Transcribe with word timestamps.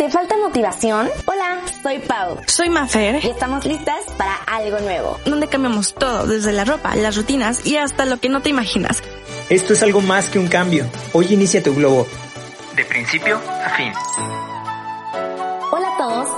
¿Te 0.00 0.08
falta 0.08 0.34
motivación? 0.38 1.10
Hola, 1.26 1.60
soy 1.82 1.98
Pau. 1.98 2.38
Soy 2.46 2.70
Mafer. 2.70 3.22
Y 3.22 3.28
estamos 3.28 3.66
listas 3.66 4.00
para 4.16 4.34
algo 4.46 4.78
nuevo. 4.78 5.20
Donde 5.26 5.46
cambiamos 5.46 5.92
todo, 5.92 6.26
desde 6.26 6.52
la 6.52 6.64
ropa, 6.64 6.96
las 6.96 7.18
rutinas 7.18 7.66
y 7.66 7.76
hasta 7.76 8.06
lo 8.06 8.16
que 8.16 8.30
no 8.30 8.40
te 8.40 8.48
imaginas. 8.48 9.02
Esto 9.50 9.74
es 9.74 9.82
algo 9.82 10.00
más 10.00 10.30
que 10.30 10.38
un 10.38 10.48
cambio. 10.48 10.86
Hoy 11.12 11.26
inicia 11.34 11.62
tu 11.62 11.74
globo. 11.74 12.06
De 12.76 12.84
principio 12.86 13.42
a 13.62 13.68
fin. 13.76 13.92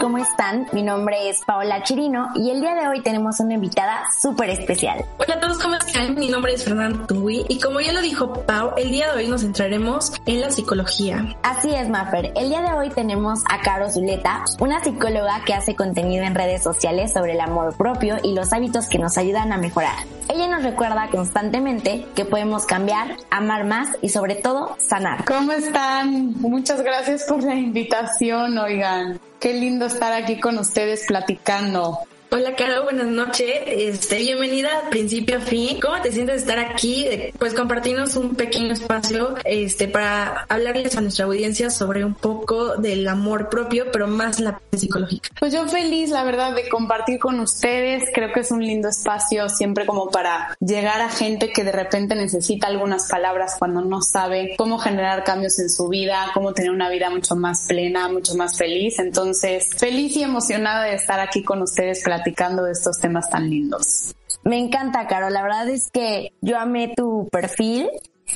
¿Cómo 0.03 0.19
están? 0.19 0.67
Mi 0.73 0.83
nombre 0.83 1.29
es 1.29 1.45
Paola 1.47 1.85
Chirino 1.85 2.31
y 2.35 2.51
el 2.51 2.61
día 2.61 2.75
de 2.75 2.89
hoy 2.89 3.03
tenemos 3.03 3.39
una 3.39 3.55
invitada 3.55 4.03
súper 4.21 4.51
especial. 4.51 5.05
Hola 5.19 5.35
a 5.37 5.41
todos, 5.41 5.61
¿cómo 5.61 5.77
están? 5.77 6.17
Mi 6.17 6.29
nombre 6.29 6.55
es 6.55 6.65
Fernanda 6.65 7.07
Tungui 7.07 7.47
y 7.49 7.61
como 7.61 7.81
ya 7.81 7.93
lo 7.93 8.01
dijo 8.01 8.33
Pau, 8.45 8.73
el 8.77 8.91
día 8.91 9.13
de 9.13 9.19
hoy 9.19 9.29
nos 9.29 9.43
centraremos 9.43 10.13
en 10.27 10.41
la 10.41 10.51
psicología. 10.51 11.37
Así 11.45 11.73
es, 11.73 11.89
Maffer. 11.89 12.33
El 12.35 12.49
día 12.49 12.63
de 12.63 12.73
hoy 12.73 12.91
tenemos 12.91 13.45
a 13.49 13.61
Caro 13.61 13.93
Zuleta, 13.93 14.43
una 14.59 14.83
psicóloga 14.83 15.45
que 15.47 15.55
hace 15.55 15.77
contenido 15.77 16.25
en 16.25 16.35
redes 16.35 16.65
sociales 16.65 17.13
sobre 17.13 17.35
el 17.35 17.41
amor 17.41 17.77
propio 17.77 18.17
y 18.25 18.35
los 18.35 18.53
hábitos 18.53 18.89
que 18.89 18.99
nos 18.99 19.17
ayudan 19.19 19.53
a 19.53 19.57
mejorar. 19.57 19.95
Ella 20.29 20.49
nos 20.49 20.65
recuerda 20.65 21.11
constantemente 21.13 22.09
que 22.17 22.25
podemos 22.25 22.67
cambiar, 22.67 23.19
amar 23.31 23.67
más 23.67 23.89
y 24.03 24.09
sobre 24.09 24.35
todo 24.35 24.75
sanar. 24.81 25.25
¿Cómo 25.27 25.53
están? 25.53 26.35
Muchas 26.41 26.83
gracias 26.83 27.23
por 27.23 27.45
la 27.45 27.55
invitación, 27.55 28.59
oigan. 28.59 29.21
Qué 29.43 29.55
lindo 29.55 29.87
estar 29.87 30.13
aquí 30.13 30.39
con 30.39 30.57
ustedes 30.57 31.05
platicando. 31.09 31.99
Hola, 32.35 32.57
Caro, 32.57 32.85
buenas 32.85 33.09
noches. 33.09 33.53
Este, 33.67 34.17
bienvenida 34.17 34.71
principio 34.89 35.37
a 35.37 35.41
fin. 35.41 35.79
¿Cómo 35.79 36.01
te 36.01 36.11
sientes 36.11 36.37
de 36.37 36.41
estar 36.41 36.59
aquí? 36.59 37.07
Pues 37.39 37.53
compartirnos 37.53 38.17
un 38.17 38.37
pequeño 38.37 38.73
espacio 38.73 39.35
este, 39.45 39.87
para 39.87 40.47
hablarles 40.49 40.97
a 40.97 41.03
nuestra 41.03 41.27
audiencia 41.27 41.69
sobre 41.69 42.07
un 42.07 42.15
poco 42.15 42.77
del 42.79 43.07
amor 43.07 43.51
propio, 43.51 43.93
pero 43.93 44.07
más 44.07 44.41
la 44.41 44.59
psicológica. 44.73 45.29
Pues 45.39 45.53
yo 45.53 45.69
feliz, 45.69 46.09
la 46.09 46.25
verdad, 46.25 46.55
de 46.55 46.71
compartir 46.71 47.19
con 47.19 47.39
ustedes. 47.39 48.05
Creo 48.15 48.33
que 48.33 48.41
es 48.41 48.51
un 48.51 48.65
lindo 48.65 48.89
espacio 48.89 49.51
siempre 49.51 49.85
como 49.85 50.09
para 50.09 50.57
llegar 50.59 51.03
a 51.03 51.11
gente 51.11 51.53
que 51.53 51.65
de 51.65 51.73
repente 51.73 52.15
necesita 52.15 52.67
algunas 52.67 53.11
palabras 53.11 53.57
cuando 53.59 53.83
no 53.83 54.01
sabe 54.01 54.55
cómo 54.57 54.79
generar 54.79 55.23
cambios 55.23 55.59
en 55.59 55.69
su 55.69 55.87
vida, 55.89 56.31
cómo 56.33 56.55
tener 56.55 56.71
una 56.71 56.89
vida 56.89 57.11
mucho 57.11 57.37
más 57.37 57.67
plena, 57.69 58.09
mucho 58.09 58.35
más 58.37 58.57
feliz. 58.57 58.99
Entonces, 59.01 59.69
feliz 59.77 60.17
y 60.17 60.23
emocionada 60.23 60.85
de 60.85 60.95
estar 60.95 61.21
aquí 61.21 61.43
con 61.43 61.61
ustedes 61.61 62.03
platicando 62.03 62.22
platicando 62.23 62.65
de 62.65 62.73
estos 62.73 62.99
temas 62.99 63.29
tan 63.29 63.51
lindos. 63.51 64.15
Me 64.45 64.59
encanta, 64.59 65.07
Caro. 65.07 65.31
La 65.31 65.43
verdad 65.43 65.69
es 65.69 65.91
que 65.91 66.33
yo 66.41 66.59
amé 66.59 66.95
tu 66.97 67.29
perfil 67.31 67.91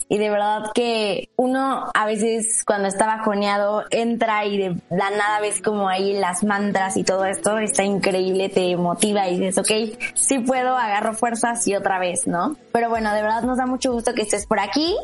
y 0.09 0.19
de 0.19 0.31
verdad 0.31 0.71
que 0.75 1.31
uno 1.37 1.91
a 1.95 2.07
veces 2.07 2.63
cuando 2.65 2.89
está 2.89 3.07
bajoneado 3.07 3.85
entra 3.91 4.45
y 4.45 4.59
de 4.59 4.77
la 4.91 5.11
nada 5.11 5.41
ves 5.41 5.63
como 5.63 5.89
ahí 5.89 6.13
las 6.13 6.45
mantras 6.45 6.97
y 6.97 7.05
todo 7.05 7.25
esto, 7.25 7.59
está 7.59 7.83
increíble, 7.83 8.49
te 8.49 8.77
motiva 8.77 9.29
y 9.29 9.39
dices, 9.39 9.59
ok, 9.59 9.99
sí 10.15 10.41
puedo, 10.41 10.77
agarro 10.77 11.15
fuerzas 11.15 11.67
y 11.67 11.75
otra 11.75 11.99
vez, 11.99 12.27
¿no? 12.27 12.57
Pero 12.73 12.91
bueno, 12.91 13.13
de 13.15 13.23
verdad 13.23 13.43
nos 13.43 13.59
da 13.59 13.67
mucho 13.67 13.93
gusto 13.93 14.15
que 14.15 14.23
estés 14.23 14.47
por 14.47 14.61
aquí. 14.61 14.97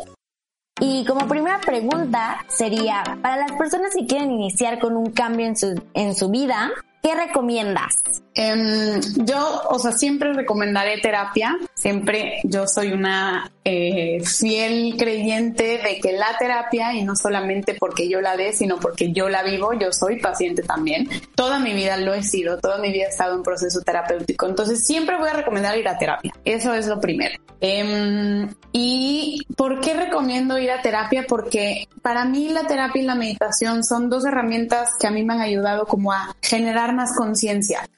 Y 0.81 1.05
como 1.05 1.29
primera 1.29 1.61
pregunta 1.61 2.45
sería, 2.49 3.03
para 3.23 3.37
las 3.37 3.53
personas 3.53 3.95
que 3.95 4.07
quieren 4.07 4.33
iniciar 4.33 4.79
con 4.79 4.97
un 4.97 5.11
cambio 5.13 5.47
en 5.47 5.57
su, 5.57 5.81
en 5.95 6.15
su 6.15 6.29
vida, 6.29 6.71
¿Qué 7.03 7.17
recomiendas? 7.17 7.95
Em, 8.35 9.01
yo, 9.27 9.63
o 9.69 9.79
sea, 9.81 9.91
siempre 9.91 10.33
recomendaré 10.33 10.99
terapia. 10.99 11.57
Siempre 11.83 12.39
yo 12.45 12.69
soy 12.69 12.93
una 12.93 13.51
eh, 13.65 14.23
fiel 14.25 14.95
creyente 14.97 15.81
de 15.85 15.99
que 16.01 16.13
la 16.13 16.39
terapia, 16.39 16.95
y 16.95 17.03
no 17.03 17.17
solamente 17.17 17.75
porque 17.75 18.09
yo 18.09 18.21
la 18.21 18.37
dé, 18.37 18.53
sino 18.53 18.79
porque 18.79 19.11
yo 19.11 19.29
la 19.29 19.43
vivo, 19.43 19.73
yo 19.73 19.93
soy 19.93 20.21
paciente 20.21 20.63
también. 20.63 21.09
Toda 21.35 21.59
mi 21.59 21.75
vida 21.75 21.97
lo 21.97 22.15
he 22.15 22.23
sido, 22.23 22.61
toda 22.61 22.79
mi 22.79 22.93
vida 22.93 23.07
he 23.07 23.09
estado 23.09 23.35
en 23.35 23.43
proceso 23.43 23.81
terapéutico. 23.81 24.47
Entonces 24.47 24.87
siempre 24.87 25.19
voy 25.19 25.31
a 25.31 25.33
recomendar 25.33 25.77
ir 25.77 25.89
a 25.89 25.99
terapia. 25.99 26.33
Eso 26.45 26.73
es 26.73 26.87
lo 26.87 27.01
primero. 27.01 27.37
Em, 27.61 28.49
¿Y 28.71 29.45
por 29.57 29.81
qué 29.81 29.95
recomiendo 29.95 30.59
ir 30.59 30.71
a 30.71 30.83
terapia? 30.83 31.25
Porque 31.27 31.89
para 32.01 32.25
mí 32.25 32.49
la 32.51 32.65
terapia 32.69 33.03
y 33.03 33.07
la 33.07 33.17
meditación 33.17 33.83
son 33.83 34.09
dos 34.09 34.25
herramientas 34.25 34.91
que 35.01 35.09
a 35.09 35.11
mí 35.11 35.25
me 35.25 35.35
han 35.35 35.41
ayudado 35.41 35.87
como 35.87 36.13
a 36.13 36.37
generar 36.41 36.95
más 36.95 37.17
conciencia 37.17 37.89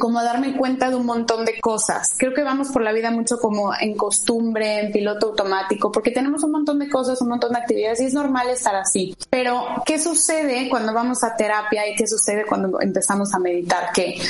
como 0.00 0.22
darme 0.22 0.56
cuenta 0.56 0.90
de 0.90 0.96
un 0.96 1.06
montón 1.06 1.44
de 1.44 1.60
cosas. 1.60 2.14
Creo 2.16 2.34
que 2.34 2.42
vamos 2.42 2.68
por 2.68 2.82
la 2.82 2.92
vida 2.92 3.10
mucho 3.10 3.38
como 3.38 3.72
en 3.78 3.96
costumbre, 3.96 4.80
en 4.80 4.92
piloto 4.92 5.28
automático, 5.28 5.92
porque 5.92 6.10
tenemos 6.10 6.42
un 6.42 6.52
montón 6.52 6.78
de 6.78 6.88
cosas, 6.88 7.20
un 7.22 7.28
montón 7.28 7.52
de 7.52 7.60
actividades 7.60 8.00
y 8.00 8.06
es 8.06 8.14
normal 8.14 8.48
estar 8.48 8.74
así. 8.74 9.16
Pero, 9.30 9.66
¿qué 9.84 9.98
sucede 9.98 10.68
cuando 10.68 10.92
vamos 10.92 11.22
a 11.24 11.36
terapia 11.36 11.88
y 11.88 11.94
qué 11.94 12.06
sucede 12.06 12.44
cuando 12.46 12.80
empezamos 12.80 13.32
a 13.34 13.38
meditar? 13.38 13.92
Que 13.92 14.20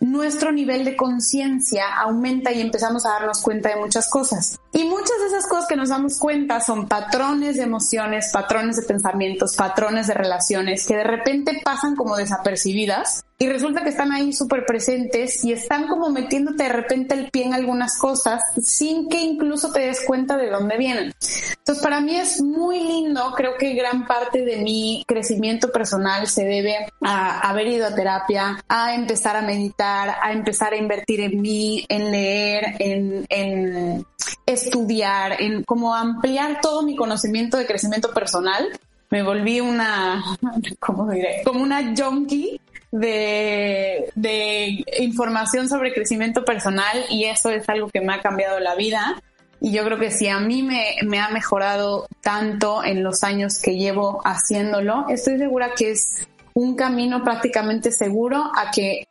nuestro 0.00 0.52
nivel 0.52 0.84
de 0.84 0.96
conciencia 0.96 1.84
aumenta 1.96 2.52
y 2.52 2.60
empezamos 2.60 3.06
a 3.06 3.10
darnos 3.10 3.40
cuenta 3.40 3.70
de 3.70 3.76
muchas 3.76 4.08
cosas. 4.08 4.58
Y 4.76 4.82
muchas 4.82 5.20
de 5.20 5.28
esas 5.28 5.46
cosas 5.46 5.68
que 5.68 5.76
nos 5.76 5.90
damos 5.90 6.18
cuenta 6.18 6.60
son 6.60 6.88
patrones 6.88 7.56
de 7.56 7.62
emociones, 7.62 8.30
patrones 8.32 8.74
de 8.74 8.82
pensamientos, 8.82 9.54
patrones 9.54 10.08
de 10.08 10.14
relaciones 10.14 10.84
que 10.84 10.96
de 10.96 11.04
repente 11.04 11.60
pasan 11.64 11.94
como 11.94 12.16
desapercibidas 12.16 13.24
y 13.38 13.48
resulta 13.48 13.82
que 13.82 13.90
están 13.90 14.10
ahí 14.10 14.32
súper 14.32 14.64
presentes 14.64 15.44
y 15.44 15.52
están 15.52 15.86
como 15.86 16.08
metiéndote 16.10 16.64
de 16.64 16.68
repente 16.68 17.14
el 17.14 17.30
pie 17.30 17.44
en 17.44 17.54
algunas 17.54 17.98
cosas 17.98 18.42
sin 18.60 19.08
que 19.08 19.20
incluso 19.20 19.72
te 19.72 19.80
des 19.80 20.04
cuenta 20.04 20.36
de 20.36 20.50
dónde 20.50 20.76
vienen. 20.76 21.12
Entonces 21.58 21.82
para 21.82 22.00
mí 22.00 22.16
es 22.16 22.40
muy 22.40 22.80
lindo, 22.80 23.32
creo 23.36 23.56
que 23.56 23.74
gran 23.74 24.06
parte 24.06 24.44
de 24.44 24.58
mi 24.58 25.04
crecimiento 25.06 25.70
personal 25.70 26.26
se 26.26 26.44
debe 26.44 26.76
a 27.02 27.48
haber 27.48 27.68
ido 27.68 27.86
a 27.86 27.94
terapia, 27.94 28.64
a 28.68 28.94
empezar 28.94 29.36
a 29.36 29.42
meditar, 29.42 30.16
a 30.22 30.32
empezar 30.32 30.72
a 30.72 30.76
invertir 30.76 31.20
en 31.20 31.40
mí, 31.40 31.84
en 31.88 32.10
leer, 32.10 32.76
en, 32.78 33.26
en 33.28 34.06
estudiar, 34.46 35.40
en 35.40 35.62
como 35.64 35.94
ampliar 35.94 36.60
todo 36.60 36.82
mi 36.82 36.96
conocimiento 36.96 37.56
de 37.56 37.66
crecimiento 37.66 38.12
personal 38.12 38.68
me 39.14 39.22
volví 39.22 39.60
una, 39.60 40.24
¿cómo 40.80 41.08
diré? 41.08 41.42
Como 41.44 41.62
una 41.62 41.94
junkie 41.96 42.60
de, 42.90 44.10
de 44.16 44.84
información 44.98 45.68
sobre 45.68 45.94
crecimiento 45.94 46.44
personal 46.44 47.04
y 47.10 47.24
eso 47.24 47.48
es 47.50 47.68
algo 47.68 47.88
que 47.88 48.00
me 48.00 48.12
ha 48.12 48.20
cambiado 48.20 48.58
la 48.58 48.74
vida. 48.74 49.22
Y 49.60 49.70
yo 49.70 49.84
creo 49.84 50.00
que 50.00 50.10
si 50.10 50.26
a 50.26 50.40
mí 50.40 50.64
me, 50.64 50.96
me, 51.04 51.20
ha 51.20 51.28
mejorado 51.28 52.08
tanto 52.22 52.82
en 52.82 53.04
los 53.04 53.22
años 53.22 53.60
que 53.62 53.76
llevo 53.76 54.20
haciéndolo, 54.24 55.06
estoy 55.08 55.38
segura 55.38 55.70
que 55.76 55.92
es 55.92 56.26
un 56.52 56.74
camino 56.74 57.22
prácticamente 57.22 57.92
seguro 57.92 58.50
a 58.56 58.72
que 58.72 59.06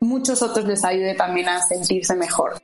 muchos 0.00 0.42
otros 0.42 0.66
les 0.66 0.84
ayude 0.84 1.14
también 1.14 1.48
a 1.48 1.62
sentirse 1.62 2.14
mejor. 2.14 2.60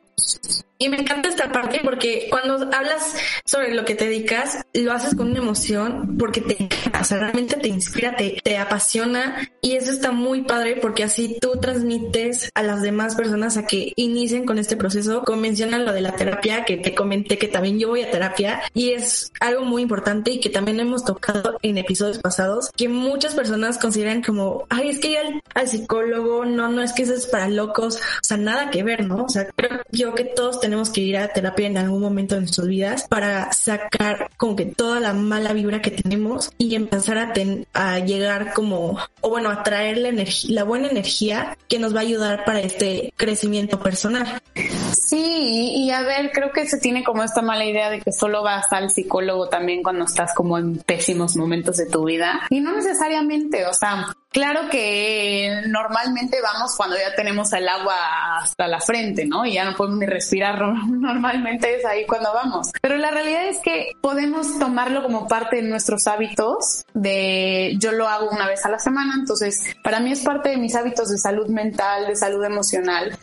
Y 0.82 0.88
me 0.88 0.96
encanta 0.96 1.28
esta 1.28 1.52
parte 1.52 1.80
porque 1.84 2.26
cuando 2.28 2.68
hablas 2.74 3.14
sobre 3.44 3.72
lo 3.72 3.84
que 3.84 3.94
te 3.94 4.06
dedicas, 4.06 4.66
lo 4.74 4.92
haces 4.92 5.14
con 5.14 5.30
una 5.30 5.38
emoción 5.38 6.16
porque 6.18 6.40
te 6.40 6.68
o 7.00 7.04
sea, 7.04 7.18
realmente 7.18 7.54
te 7.56 7.68
inspira, 7.68 8.16
te, 8.16 8.40
te 8.42 8.58
apasiona 8.58 9.48
y 9.60 9.76
eso 9.76 9.92
está 9.92 10.10
muy 10.10 10.42
padre 10.42 10.80
porque 10.82 11.04
así 11.04 11.36
tú 11.40 11.52
transmites 11.60 12.50
a 12.56 12.64
las 12.64 12.82
demás 12.82 13.14
personas 13.14 13.56
a 13.56 13.64
que 13.64 13.92
inicien 13.94 14.44
con 14.44 14.58
este 14.58 14.76
proceso. 14.76 15.22
Como 15.22 15.40
mencionan 15.40 15.84
lo 15.84 15.92
de 15.92 16.00
la 16.00 16.16
terapia, 16.16 16.64
que 16.64 16.78
te 16.78 16.96
comenté 16.96 17.38
que 17.38 17.46
también 17.46 17.78
yo 17.78 17.90
voy 17.90 18.02
a 18.02 18.10
terapia 18.10 18.60
y 18.74 18.90
es 18.90 19.30
algo 19.38 19.64
muy 19.64 19.82
importante 19.82 20.32
y 20.32 20.40
que 20.40 20.50
también 20.50 20.80
hemos 20.80 21.04
tocado 21.04 21.60
en 21.62 21.78
episodios 21.78 22.18
pasados, 22.18 22.72
que 22.76 22.88
muchas 22.88 23.36
personas 23.36 23.78
consideran 23.78 24.20
como, 24.20 24.66
ay, 24.68 24.88
es 24.88 24.98
que 24.98 25.12
ir 25.12 25.18
al, 25.18 25.42
al 25.54 25.68
psicólogo, 25.68 26.44
no, 26.44 26.68
no 26.70 26.82
es 26.82 26.92
que 26.92 27.04
eso 27.04 27.14
es 27.14 27.26
para 27.26 27.48
locos, 27.48 27.98
o 27.98 28.24
sea, 28.24 28.36
nada 28.36 28.70
que 28.70 28.82
ver, 28.82 29.06
¿no? 29.06 29.26
O 29.26 29.28
sea, 29.28 29.46
creo 29.54 29.80
yo 29.92 30.12
que 30.16 30.24
todos 30.24 30.58
tenemos 30.58 30.71
tenemos 30.72 30.88
que 30.88 31.02
ir 31.02 31.18
a 31.18 31.28
terapia 31.28 31.66
en 31.66 31.76
algún 31.76 32.00
momento 32.00 32.34
de 32.34 32.40
nuestras 32.40 32.66
vidas 32.66 33.06
para 33.06 33.52
sacar 33.52 34.30
como 34.38 34.56
que 34.56 34.64
toda 34.64 35.00
la 35.00 35.12
mala 35.12 35.52
vibra 35.52 35.82
que 35.82 35.90
tenemos 35.90 36.50
y 36.56 36.74
empezar 36.76 37.18
a, 37.18 37.34
a 37.74 37.98
llegar 37.98 38.54
como, 38.54 38.98
o 39.20 39.28
bueno, 39.28 39.50
a 39.50 39.62
traer 39.64 39.98
la, 39.98 40.08
energía, 40.08 40.54
la 40.54 40.64
buena 40.64 40.88
energía 40.88 41.58
que 41.68 41.78
nos 41.78 41.94
va 41.94 41.98
a 41.98 42.04
ayudar 42.04 42.46
para 42.46 42.60
este 42.60 43.12
crecimiento 43.18 43.80
personal. 43.80 44.40
Sí, 44.92 45.72
y 45.76 45.90
a 45.90 46.02
ver, 46.02 46.30
creo 46.32 46.50
que 46.52 46.66
se 46.66 46.78
tiene 46.78 47.04
como 47.04 47.22
esta 47.22 47.42
mala 47.42 47.64
idea 47.64 47.90
de 47.90 48.00
que 48.00 48.12
solo 48.12 48.42
vas 48.42 48.66
al 48.72 48.90
psicólogo 48.90 49.48
también 49.48 49.82
cuando 49.82 50.04
estás 50.04 50.34
como 50.34 50.58
en 50.58 50.78
pésimos 50.78 51.36
momentos 51.36 51.76
de 51.76 51.86
tu 51.86 52.04
vida. 52.04 52.40
Y 52.50 52.60
no 52.60 52.74
necesariamente, 52.74 53.66
o 53.66 53.74
sea, 53.74 54.06
Claro 54.32 54.70
que 54.70 55.62
normalmente 55.68 56.38
vamos 56.40 56.74
cuando 56.74 56.96
ya 56.96 57.14
tenemos 57.14 57.52
el 57.52 57.68
agua 57.68 57.94
hasta 58.40 58.66
la 58.66 58.80
frente, 58.80 59.26
¿no? 59.26 59.44
Y 59.44 59.52
ya 59.52 59.64
no 59.66 59.76
podemos 59.76 59.98
ni 59.98 60.06
respirar. 60.06 60.58
Normalmente 60.88 61.76
es 61.76 61.84
ahí 61.84 62.06
cuando 62.06 62.32
vamos. 62.32 62.70
Pero 62.80 62.96
la 62.96 63.10
realidad 63.10 63.46
es 63.46 63.58
que 63.62 63.92
podemos 64.00 64.58
tomarlo 64.58 65.02
como 65.02 65.28
parte 65.28 65.56
de 65.56 65.62
nuestros 65.62 66.06
hábitos 66.06 66.86
de 66.94 67.76
yo 67.78 67.92
lo 67.92 68.08
hago 68.08 68.30
una 68.30 68.48
vez 68.48 68.64
a 68.64 68.70
la 68.70 68.78
semana. 68.78 69.12
Entonces, 69.18 69.62
para 69.84 70.00
mí 70.00 70.12
es 70.12 70.20
parte 70.20 70.48
de 70.48 70.56
mis 70.56 70.74
hábitos 70.74 71.10
de 71.10 71.18
salud 71.18 71.48
mental, 71.48 72.06
de 72.06 72.16
salud 72.16 72.42
emocional 72.42 73.18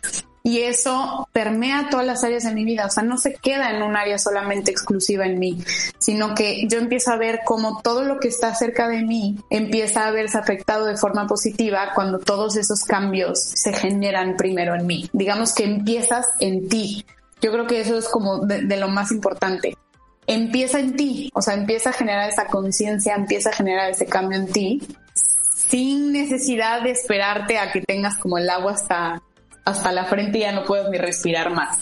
y 0.49 0.63
eso 0.63 1.29
permea 1.31 1.89
todas 1.91 2.07
las 2.07 2.23
áreas 2.23 2.43
de 2.43 2.55
mi 2.55 2.65
vida, 2.65 2.87
o 2.87 2.89
sea, 2.89 3.03
no 3.03 3.19
se 3.19 3.35
queda 3.35 3.69
en 3.69 3.83
un 3.83 3.95
área 3.95 4.17
solamente 4.17 4.71
exclusiva 4.71 5.27
en 5.27 5.37
mí, 5.37 5.63
sino 5.99 6.33
que 6.33 6.67
yo 6.67 6.79
empiezo 6.79 7.11
a 7.11 7.17
ver 7.17 7.41
cómo 7.45 7.81
todo 7.83 8.03
lo 8.03 8.19
que 8.19 8.29
está 8.29 8.55
cerca 8.55 8.87
de 8.87 9.03
mí 9.03 9.37
empieza 9.51 10.07
a 10.07 10.11
verse 10.11 10.39
afectado 10.39 10.87
de 10.87 10.97
forma 10.97 11.27
positiva 11.27 11.91
cuando 11.93 12.17
todos 12.17 12.55
esos 12.55 12.83
cambios 12.83 13.39
se 13.39 13.73
generan 13.73 14.37
primero 14.37 14.73
en 14.73 14.87
mí. 14.87 15.07
Digamos 15.13 15.53
que 15.53 15.65
empiezas 15.65 16.25
en 16.39 16.67
ti. 16.67 17.05
Yo 17.43 17.51
creo 17.51 17.67
que 17.67 17.81
eso 17.81 17.95
es 17.95 18.09
como 18.09 18.39
de, 18.39 18.75
lo 18.75 18.87
más 18.87 19.11
importante 19.11 19.77
empieza 20.25 20.79
en 20.79 20.95
ti, 20.95 21.31
o 21.33 21.41
sea, 21.41 21.55
empieza 21.55 21.89
a 21.89 21.93
generar 21.93 22.29
esa 22.29 22.45
conciencia, 22.45 23.15
empieza 23.15 23.49
a 23.49 23.53
generar 23.53 23.89
ese 23.89 24.05
cambio 24.05 24.37
en 24.37 24.45
ti, 24.45 24.79
sin 25.69 26.11
necesidad 26.11 26.81
de 26.81 26.91
esperarte 26.91 27.57
a 27.57 27.71
que 27.71 27.81
tengas 27.81 28.17
como 28.17 28.37
el 28.37 28.47
agua 28.47 28.73
hasta, 28.73 29.23
hasta 29.69 29.91
la 29.91 30.05
frente 30.05 30.39
ya 30.39 30.51
no 30.51 30.65
puedes 30.65 30.89
ni 30.89 30.97
respirar 30.97 31.51
más. 31.51 31.79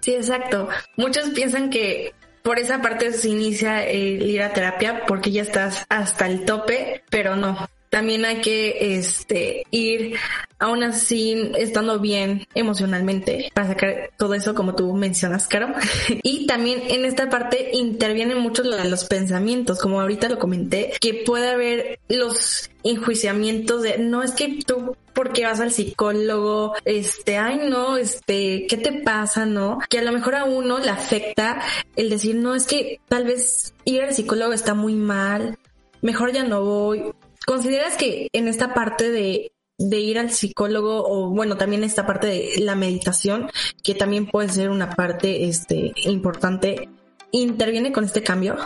Sí, 0.00 0.14
exacto. 0.14 0.68
Muchos 0.96 1.30
piensan 1.30 1.70
que 1.70 2.14
por 2.42 2.58
esa 2.58 2.80
parte 2.80 3.12
se 3.12 3.28
inicia 3.28 3.84
el 3.86 4.22
ir 4.22 4.42
a 4.42 4.52
terapia 4.52 5.02
porque 5.06 5.30
ya 5.30 5.42
estás 5.42 5.84
hasta 5.88 6.26
el 6.26 6.44
tope, 6.44 7.02
pero 7.10 7.36
no 7.36 7.68
también 7.90 8.24
hay 8.24 8.40
que 8.40 8.96
este, 8.96 9.64
ir 9.70 10.14
aún 10.60 10.82
así 10.84 11.50
estando 11.58 11.98
bien 11.98 12.46
emocionalmente 12.54 13.50
para 13.52 13.68
sacar 13.68 14.10
todo 14.16 14.34
eso 14.34 14.54
como 14.54 14.74
tú 14.74 14.92
mencionas, 14.94 15.48
Caro. 15.48 15.74
y 16.22 16.46
también 16.46 16.82
en 16.88 17.04
esta 17.04 17.28
parte 17.28 17.70
intervienen 17.72 18.38
mucho 18.38 18.62
los 18.62 19.04
pensamientos, 19.04 19.80
como 19.80 20.00
ahorita 20.00 20.28
lo 20.28 20.38
comenté, 20.38 20.92
que 21.00 21.14
puede 21.14 21.50
haber 21.50 21.98
los 22.08 22.70
enjuiciamientos 22.84 23.82
de 23.82 23.98
no 23.98 24.22
es 24.22 24.32
que 24.32 24.60
tú 24.66 24.96
porque 25.12 25.44
vas 25.44 25.60
al 25.60 25.72
psicólogo, 25.72 26.74
este, 26.84 27.36
ay 27.36 27.68
no, 27.68 27.96
este, 27.96 28.66
¿qué 28.68 28.76
te 28.76 28.92
pasa, 29.02 29.44
no? 29.44 29.80
Que 29.88 29.98
a 29.98 30.02
lo 30.02 30.12
mejor 30.12 30.36
a 30.36 30.44
uno 30.44 30.78
le 30.78 30.90
afecta 30.90 31.60
el 31.96 32.08
decir, 32.08 32.36
no, 32.36 32.54
es 32.54 32.66
que 32.66 33.00
tal 33.08 33.24
vez 33.24 33.74
ir 33.84 34.02
al 34.02 34.14
psicólogo 34.14 34.52
está 34.52 34.74
muy 34.74 34.94
mal, 34.94 35.58
mejor 36.00 36.32
ya 36.32 36.44
no 36.44 36.62
voy, 36.62 37.12
¿Consideras 37.46 37.96
que 37.96 38.28
en 38.32 38.48
esta 38.48 38.74
parte 38.74 39.10
de, 39.10 39.52
ir 39.78 40.18
al 40.18 40.30
psicólogo 40.30 41.04
o 41.06 41.30
bueno, 41.30 41.56
también 41.56 41.84
esta 41.84 42.06
parte 42.06 42.26
de 42.26 42.52
la 42.58 42.74
meditación, 42.74 43.50
que 43.82 43.94
también 43.94 44.26
puede 44.26 44.48
ser 44.50 44.70
una 44.70 44.90
parte 44.90 45.48
este, 45.48 45.92
importante, 46.04 46.88
interviene 47.32 47.92
con 47.92 48.04
este 48.04 48.22
cambio? 48.22 48.56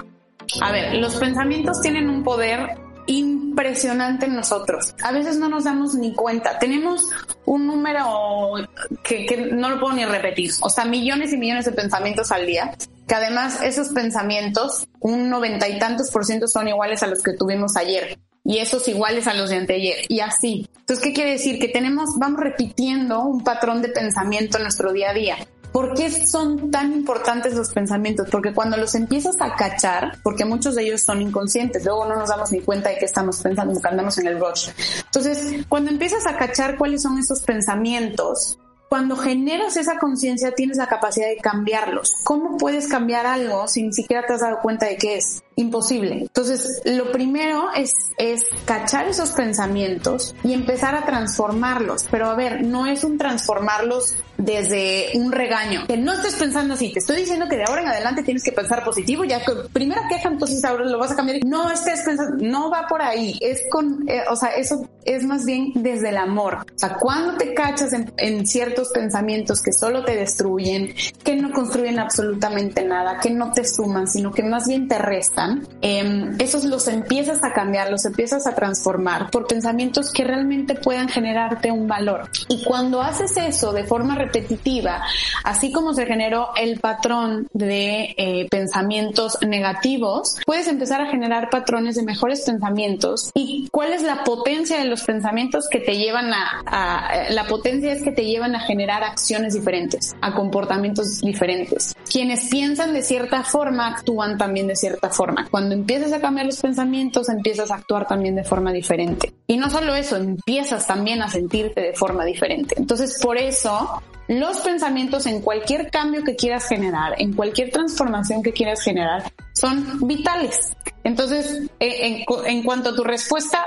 A 0.60 0.72
ver, 0.72 0.96
los 0.96 1.16
pensamientos 1.16 1.80
tienen 1.80 2.10
un 2.10 2.22
poder 2.22 2.76
impresionante 3.06 4.26
en 4.26 4.34
nosotros. 4.34 4.94
A 5.02 5.12
veces 5.12 5.38
no 5.38 5.48
nos 5.48 5.64
damos 5.64 5.94
ni 5.94 6.12
cuenta. 6.14 6.58
Tenemos 6.58 7.08
un 7.44 7.66
número 7.66 8.54
que, 9.02 9.26
que, 9.26 9.36
no 9.52 9.70
lo 9.70 9.78
puedo 9.78 9.94
ni 9.94 10.04
repetir. 10.04 10.50
O 10.62 10.70
sea, 10.70 10.84
millones 10.84 11.32
y 11.32 11.36
millones 11.36 11.66
de 11.66 11.72
pensamientos 11.72 12.32
al 12.32 12.46
día. 12.46 12.74
Que 13.06 13.14
además 13.14 13.62
esos 13.62 13.90
pensamientos, 13.90 14.86
un 15.00 15.28
noventa 15.28 15.68
y 15.68 15.78
tantos 15.78 16.10
por 16.10 16.24
ciento 16.24 16.48
son 16.48 16.68
iguales 16.68 17.02
a 17.02 17.06
los 17.06 17.22
que 17.22 17.34
tuvimos 17.34 17.76
ayer 17.76 18.18
y 18.44 18.58
esos 18.58 18.86
iguales 18.88 19.26
a 19.26 19.34
los 19.34 19.50
de 19.50 19.56
anteayer 19.56 20.04
y 20.08 20.20
así. 20.20 20.68
Entonces, 20.80 21.04
¿qué 21.04 21.12
quiere 21.12 21.32
decir? 21.32 21.58
Que 21.58 21.68
tenemos, 21.68 22.10
vamos 22.18 22.40
repitiendo 22.40 23.22
un 23.22 23.42
patrón 23.42 23.80
de 23.82 23.88
pensamiento 23.88 24.58
en 24.58 24.64
nuestro 24.64 24.92
día 24.92 25.10
a 25.10 25.14
día. 25.14 25.36
¿Por 25.72 25.94
qué 25.94 26.08
son 26.08 26.70
tan 26.70 26.92
importantes 26.92 27.54
los 27.54 27.72
pensamientos? 27.72 28.28
Porque 28.30 28.52
cuando 28.52 28.76
los 28.76 28.94
empiezas 28.94 29.34
a 29.40 29.56
cachar, 29.56 30.18
porque 30.22 30.44
muchos 30.44 30.76
de 30.76 30.84
ellos 30.84 31.00
son 31.00 31.20
inconscientes, 31.20 31.84
luego 31.84 32.06
no 32.06 32.14
nos 32.14 32.28
damos 32.28 32.52
ni 32.52 32.60
cuenta 32.60 32.90
de 32.90 32.98
qué 32.98 33.06
estamos 33.06 33.40
pensando, 33.40 33.72
porque 33.72 33.88
andamos 33.88 34.16
en 34.18 34.28
el 34.28 34.38
rush. 34.38 34.68
Entonces, 35.06 35.64
cuando 35.68 35.90
empiezas 35.90 36.28
a 36.28 36.36
cachar 36.36 36.78
cuáles 36.78 37.02
son 37.02 37.18
esos 37.18 37.40
pensamientos, 37.40 38.56
cuando 38.88 39.16
generas 39.16 39.76
esa 39.76 39.98
conciencia 39.98 40.54
tienes 40.54 40.76
la 40.76 40.86
capacidad 40.86 41.28
de 41.28 41.36
cambiarlos. 41.38 42.12
¿Cómo 42.24 42.56
puedes 42.56 42.86
cambiar 42.86 43.26
algo 43.26 43.66
si 43.68 43.82
ni 43.82 43.92
siquiera 43.92 44.26
te 44.26 44.34
has 44.34 44.40
dado 44.40 44.60
cuenta 44.60 44.86
de 44.86 44.96
qué 44.96 45.16
es? 45.16 45.42
Imposible. 45.56 46.22
Entonces, 46.22 46.82
lo 46.84 47.12
primero 47.12 47.72
es, 47.74 47.92
es 48.18 48.44
cachar 48.64 49.08
esos 49.08 49.32
pensamientos 49.32 50.34
y 50.42 50.52
empezar 50.52 50.94
a 50.94 51.04
transformarlos. 51.06 52.06
Pero 52.10 52.26
a 52.26 52.34
ver, 52.34 52.64
no 52.64 52.86
es 52.86 53.04
un 53.04 53.18
transformarlos 53.18 54.16
desde 54.36 55.10
un 55.14 55.32
regaño. 55.32 55.86
Que 55.86 55.96
no 55.96 56.12
estés 56.12 56.34
pensando 56.34 56.74
así. 56.74 56.92
Te 56.92 56.98
estoy 56.98 57.16
diciendo 57.16 57.46
que 57.48 57.56
de 57.56 57.64
ahora 57.64 57.82
en 57.82 57.88
adelante 57.88 58.22
tienes 58.22 58.42
que 58.42 58.52
pensar 58.52 58.84
positivo. 58.84 59.24
Ya 59.24 59.44
que 59.44 59.52
primera 59.72 60.02
queja, 60.08 60.28
entonces 60.28 60.64
ahora 60.64 60.84
lo 60.84 60.98
vas 60.98 61.12
a 61.12 61.16
cambiar. 61.16 61.38
No 61.44 61.70
estés 61.70 62.02
pensando, 62.02 62.36
no 62.44 62.70
va 62.70 62.86
por 62.88 63.02
ahí. 63.02 63.36
Es 63.40 63.62
con, 63.70 64.08
eh, 64.08 64.22
o 64.30 64.36
sea, 64.36 64.50
eso 64.50 64.88
es 65.04 65.24
más 65.24 65.44
bien 65.44 65.72
desde 65.74 66.10
el 66.10 66.16
amor. 66.16 66.58
O 66.74 66.78
sea, 66.78 66.94
cuando 66.94 67.36
te 67.36 67.54
cachas 67.54 67.92
en, 67.92 68.46
ciertos 68.46 68.90
pensamientos 68.90 69.62
que 69.62 69.72
solo 69.72 70.04
te 70.04 70.16
destruyen, 70.16 70.94
que 71.22 71.36
no 71.36 71.50
construyen 71.52 71.98
absolutamente 71.98 72.84
nada, 72.84 73.18
que 73.20 73.30
no 73.30 73.52
te 73.52 73.64
suman, 73.64 74.06
sino 74.06 74.32
que 74.32 74.42
más 74.42 74.66
bien 74.66 74.86
te 74.88 74.98
restan, 74.98 75.66
em, 75.80 76.36
esos 76.38 76.64
los 76.64 76.88
empiezas 76.88 77.42
a 77.42 77.52
cambiar, 77.52 77.90
los 77.90 78.04
empiezas 78.04 78.46
a 78.46 78.54
transformar 78.54 79.30
por 79.30 79.46
pensamientos 79.46 80.12
que 80.12 80.24
realmente 80.24 80.74
puedan 80.74 81.08
generarte 81.08 81.70
un 81.70 81.86
valor. 81.86 82.28
Y 82.48 82.64
cuando 82.64 83.00
haces 83.00 83.36
eso 83.36 83.72
de 83.72 83.84
forma 83.84 84.14
repetitiva, 84.24 85.02
así 85.42 85.72
como 85.72 85.94
se 85.94 86.06
generó 86.06 86.50
el 86.56 86.80
patrón 86.80 87.48
de 87.52 88.14
eh, 88.16 88.46
pensamientos 88.50 89.38
negativos, 89.46 90.36
puedes 90.46 90.68
empezar 90.68 91.00
a 91.00 91.10
generar 91.10 91.50
patrones 91.50 91.96
de 91.96 92.02
mejores 92.02 92.42
pensamientos. 92.42 93.30
¿Y 93.34 93.68
cuál 93.70 93.92
es 93.92 94.02
la 94.02 94.24
potencia 94.24 94.78
de 94.78 94.86
los 94.86 95.02
pensamientos 95.02 95.68
que 95.68 95.80
te 95.80 95.96
llevan 95.96 96.32
a, 96.32 97.26
la 97.30 97.46
potencia 97.46 97.92
es 97.92 98.02
que 98.02 98.12
te 98.12 98.24
llevan 98.24 98.54
a 98.54 98.60
generar 98.60 99.02
acciones 99.02 99.54
diferentes, 99.54 100.14
a 100.20 100.34
comportamientos 100.34 101.20
diferentes. 101.20 101.94
Quienes 102.10 102.48
piensan 102.48 102.92
de 102.92 103.02
cierta 103.02 103.42
forma 103.42 103.88
actúan 103.88 104.38
también 104.38 104.66
de 104.66 104.76
cierta 104.76 105.10
forma. 105.10 105.46
Cuando 105.50 105.74
empiezas 105.74 106.12
a 106.12 106.20
cambiar 106.20 106.46
los 106.46 106.60
pensamientos, 106.60 107.28
empiezas 107.28 107.70
a 107.70 107.76
actuar 107.76 108.06
también 108.06 108.36
de 108.36 108.44
forma 108.44 108.72
diferente. 108.72 109.32
Y 109.46 109.56
no 109.56 109.70
solo 109.70 109.94
eso, 109.94 110.16
empiezas 110.16 110.86
también 110.86 111.22
a 111.22 111.28
sentirte 111.28 111.80
de 111.80 111.92
forma 111.94 112.24
diferente. 112.24 112.74
Entonces, 112.78 113.18
por 113.20 113.36
eso 113.36 114.02
los 114.28 114.60
pensamientos 114.60 115.26
en 115.26 115.40
cualquier 115.40 115.90
cambio 115.90 116.24
que 116.24 116.36
quieras 116.36 116.66
generar, 116.66 117.14
en 117.18 117.34
cualquier 117.34 117.70
transformación 117.70 118.42
que 118.42 118.52
quieras 118.52 118.82
generar, 118.82 119.30
son 119.52 120.06
vitales. 120.06 120.74
Entonces, 121.02 121.68
eh, 121.80 122.24
en, 122.46 122.62
cuanto 122.62 122.90
a 122.90 122.96
tu 122.96 123.04
respuesta, 123.04 123.66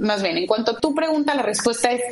más 0.00 0.22
bien, 0.22 0.36
en 0.36 0.46
cuanto 0.46 0.72
a 0.72 0.76
tu 0.78 0.94
pregunta, 0.94 1.34
la 1.34 1.42
respuesta 1.42 1.90
es 1.90 2.02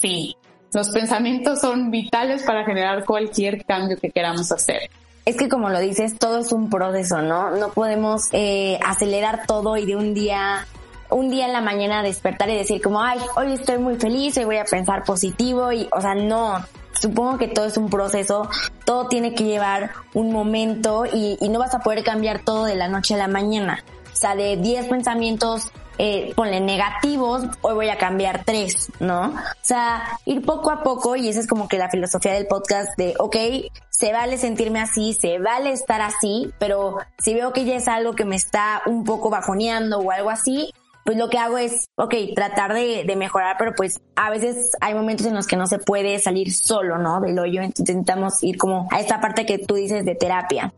sí. 0.00 0.36
Los 0.72 0.88
pensamientos 0.88 1.60
son 1.60 1.90
vitales 1.90 2.42
para 2.42 2.64
generar 2.64 3.04
cualquier 3.04 3.64
cambio 3.64 3.96
que 3.96 4.10
queramos 4.10 4.50
hacer. 4.50 4.90
Es 5.24 5.36
que 5.36 5.48
como 5.48 5.70
lo 5.70 5.78
dices, 5.78 6.18
todo 6.18 6.38
es 6.38 6.52
un 6.52 6.68
proceso, 6.68 7.22
¿no? 7.22 7.50
No 7.52 7.70
podemos 7.70 8.28
eh, 8.32 8.78
acelerar 8.84 9.46
todo 9.46 9.76
y 9.76 9.86
de 9.86 9.96
un 9.96 10.14
día 10.14 10.66
un 11.10 11.30
día 11.30 11.46
en 11.46 11.52
la 11.52 11.60
mañana 11.60 12.02
despertar 12.02 12.48
y 12.50 12.56
decir 12.56 12.82
como, 12.82 13.00
ay, 13.00 13.20
hoy 13.36 13.52
estoy 13.52 13.78
muy 13.78 13.96
feliz, 13.96 14.36
hoy 14.36 14.46
voy 14.46 14.56
a 14.56 14.64
pensar 14.64 15.04
positivo 15.04 15.70
y, 15.70 15.86
o 15.92 16.00
sea, 16.00 16.14
no, 16.14 16.64
supongo 17.04 17.36
que 17.36 17.48
todo 17.48 17.66
es 17.66 17.76
un 17.76 17.90
proceso, 17.90 18.48
todo 18.86 19.08
tiene 19.08 19.34
que 19.34 19.44
llevar 19.44 19.90
un 20.14 20.32
momento 20.32 21.04
y, 21.04 21.36
no 21.50 21.58
vas 21.58 21.74
a 21.74 21.80
poder 21.80 22.02
cambiar 22.02 22.42
todo 22.42 22.64
de 22.64 22.74
la 22.74 22.88
noche 22.88 23.14
a 23.14 23.18
la 23.18 23.28
mañana. 23.28 23.84
O 24.10 24.16
sea, 24.16 24.34
de 24.34 24.56
10 24.56 24.88
pensamientos, 24.88 25.70
eh, 25.98 26.32
ponle 26.34 26.60
negativos, 26.60 27.42
hoy 27.60 27.74
voy 27.74 27.88
a 27.90 27.98
cambiar 27.98 28.42
3, 28.44 28.92
¿no? 29.00 29.26
O 29.26 29.34
sea, 29.60 30.18
ir 30.24 30.46
poco 30.46 30.70
a 30.70 30.82
poco 30.82 31.14
y 31.14 31.28
esa 31.28 31.40
es 31.40 31.46
como 31.46 31.68
que 31.68 31.76
la 31.76 31.90
filosofía 31.90 32.32
del 32.32 32.46
podcast 32.46 32.96
de, 32.96 33.14
ok, 33.18 33.36
se 33.90 34.12
vale 34.12 34.38
sentirme 34.38 34.80
así, 34.80 35.12
se 35.12 35.38
vale 35.38 35.72
estar 35.72 36.00
así, 36.00 36.52
pero 36.58 36.96
si 37.18 37.34
veo 37.34 37.52
que 37.52 37.66
ya 37.66 37.76
es 37.76 37.86
algo 37.86 38.14
que 38.14 38.24
me 38.24 38.36
está 38.36 38.82
un 38.86 39.04
poco 39.04 39.28
bajoneando 39.28 39.98
o 39.98 40.10
algo 40.10 40.30
así, 40.30 40.72
pues 41.04 41.18
lo 41.18 41.28
que 41.28 41.38
hago 41.38 41.58
es, 41.58 41.88
ok, 41.96 42.14
tratar 42.34 42.72
de, 42.72 43.14
mejorar, 43.16 43.56
pero 43.58 43.74
pues 43.76 44.00
a 44.16 44.30
veces 44.30 44.70
hay 44.80 44.94
momentos 44.94 45.26
en 45.26 45.34
los 45.34 45.46
que 45.46 45.56
no 45.56 45.66
se 45.66 45.78
puede 45.78 46.18
salir 46.18 46.52
solo, 46.52 46.98
¿no? 46.98 47.20
Del 47.20 47.38
hoyo, 47.38 47.62
intentamos 47.62 48.42
ir 48.42 48.56
como 48.56 48.88
a 48.90 49.00
esta 49.00 49.20
parte 49.20 49.46
que 49.46 49.58
tú 49.58 49.74
dices 49.74 50.04
de 50.04 50.14
terapia. 50.14 50.72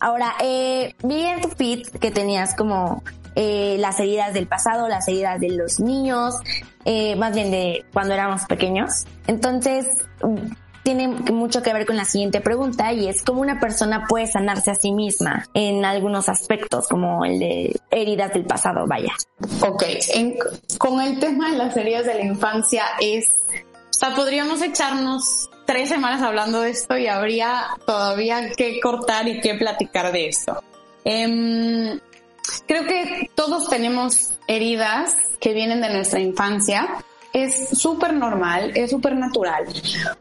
Ahora, 0.00 0.34
eh, 0.42 0.94
vi 1.04 1.26
en 1.26 1.40
tu 1.42 1.48
feed 1.48 1.86
que 2.00 2.10
tenías 2.10 2.54
como 2.54 3.02
eh, 3.34 3.76
las 3.78 4.00
heridas 4.00 4.32
del 4.32 4.46
pasado, 4.46 4.88
las 4.88 5.06
heridas 5.08 5.40
de 5.40 5.50
los 5.50 5.78
niños, 5.78 6.34
eh, 6.86 7.14
más 7.16 7.34
bien 7.34 7.50
de 7.50 7.84
cuando 7.92 8.14
éramos 8.14 8.46
pequeños. 8.46 9.04
Entonces, 9.26 9.86
tiene 10.86 11.08
mucho 11.08 11.64
que 11.64 11.72
ver 11.72 11.84
con 11.84 11.96
la 11.96 12.04
siguiente 12.04 12.40
pregunta 12.40 12.92
y 12.92 13.08
es 13.08 13.20
cómo 13.24 13.40
una 13.40 13.58
persona 13.58 14.06
puede 14.08 14.28
sanarse 14.28 14.70
a 14.70 14.76
sí 14.76 14.92
misma 14.92 15.48
en 15.52 15.84
algunos 15.84 16.28
aspectos, 16.28 16.86
como 16.86 17.24
el 17.24 17.40
de 17.40 17.80
heridas 17.90 18.32
del 18.32 18.44
pasado, 18.44 18.86
vaya. 18.86 19.12
Ok, 19.62 19.82
con 20.78 21.00
el 21.00 21.18
tema 21.18 21.50
de 21.50 21.58
las 21.58 21.76
heridas 21.76 22.06
de 22.06 22.14
la 22.14 22.24
infancia 22.24 22.84
es, 23.00 23.32
o 23.50 23.98
sea, 23.98 24.14
podríamos 24.14 24.62
echarnos 24.62 25.50
tres 25.66 25.88
semanas 25.88 26.22
hablando 26.22 26.60
de 26.60 26.70
esto 26.70 26.96
y 26.96 27.08
habría 27.08 27.66
todavía 27.84 28.52
que 28.56 28.78
cortar 28.78 29.26
y 29.26 29.40
que 29.40 29.56
platicar 29.56 30.12
de 30.12 30.28
esto. 30.28 30.62
Em, 31.04 31.98
creo 32.68 32.84
que 32.84 33.28
todos 33.34 33.68
tenemos 33.68 34.34
heridas 34.46 35.16
que 35.40 35.52
vienen 35.52 35.80
de 35.80 35.92
nuestra 35.92 36.20
infancia 36.20 36.88
es 37.36 37.68
súper 37.78 38.14
normal, 38.14 38.72
es 38.74 38.90
súper 38.90 39.14
natural. 39.14 39.66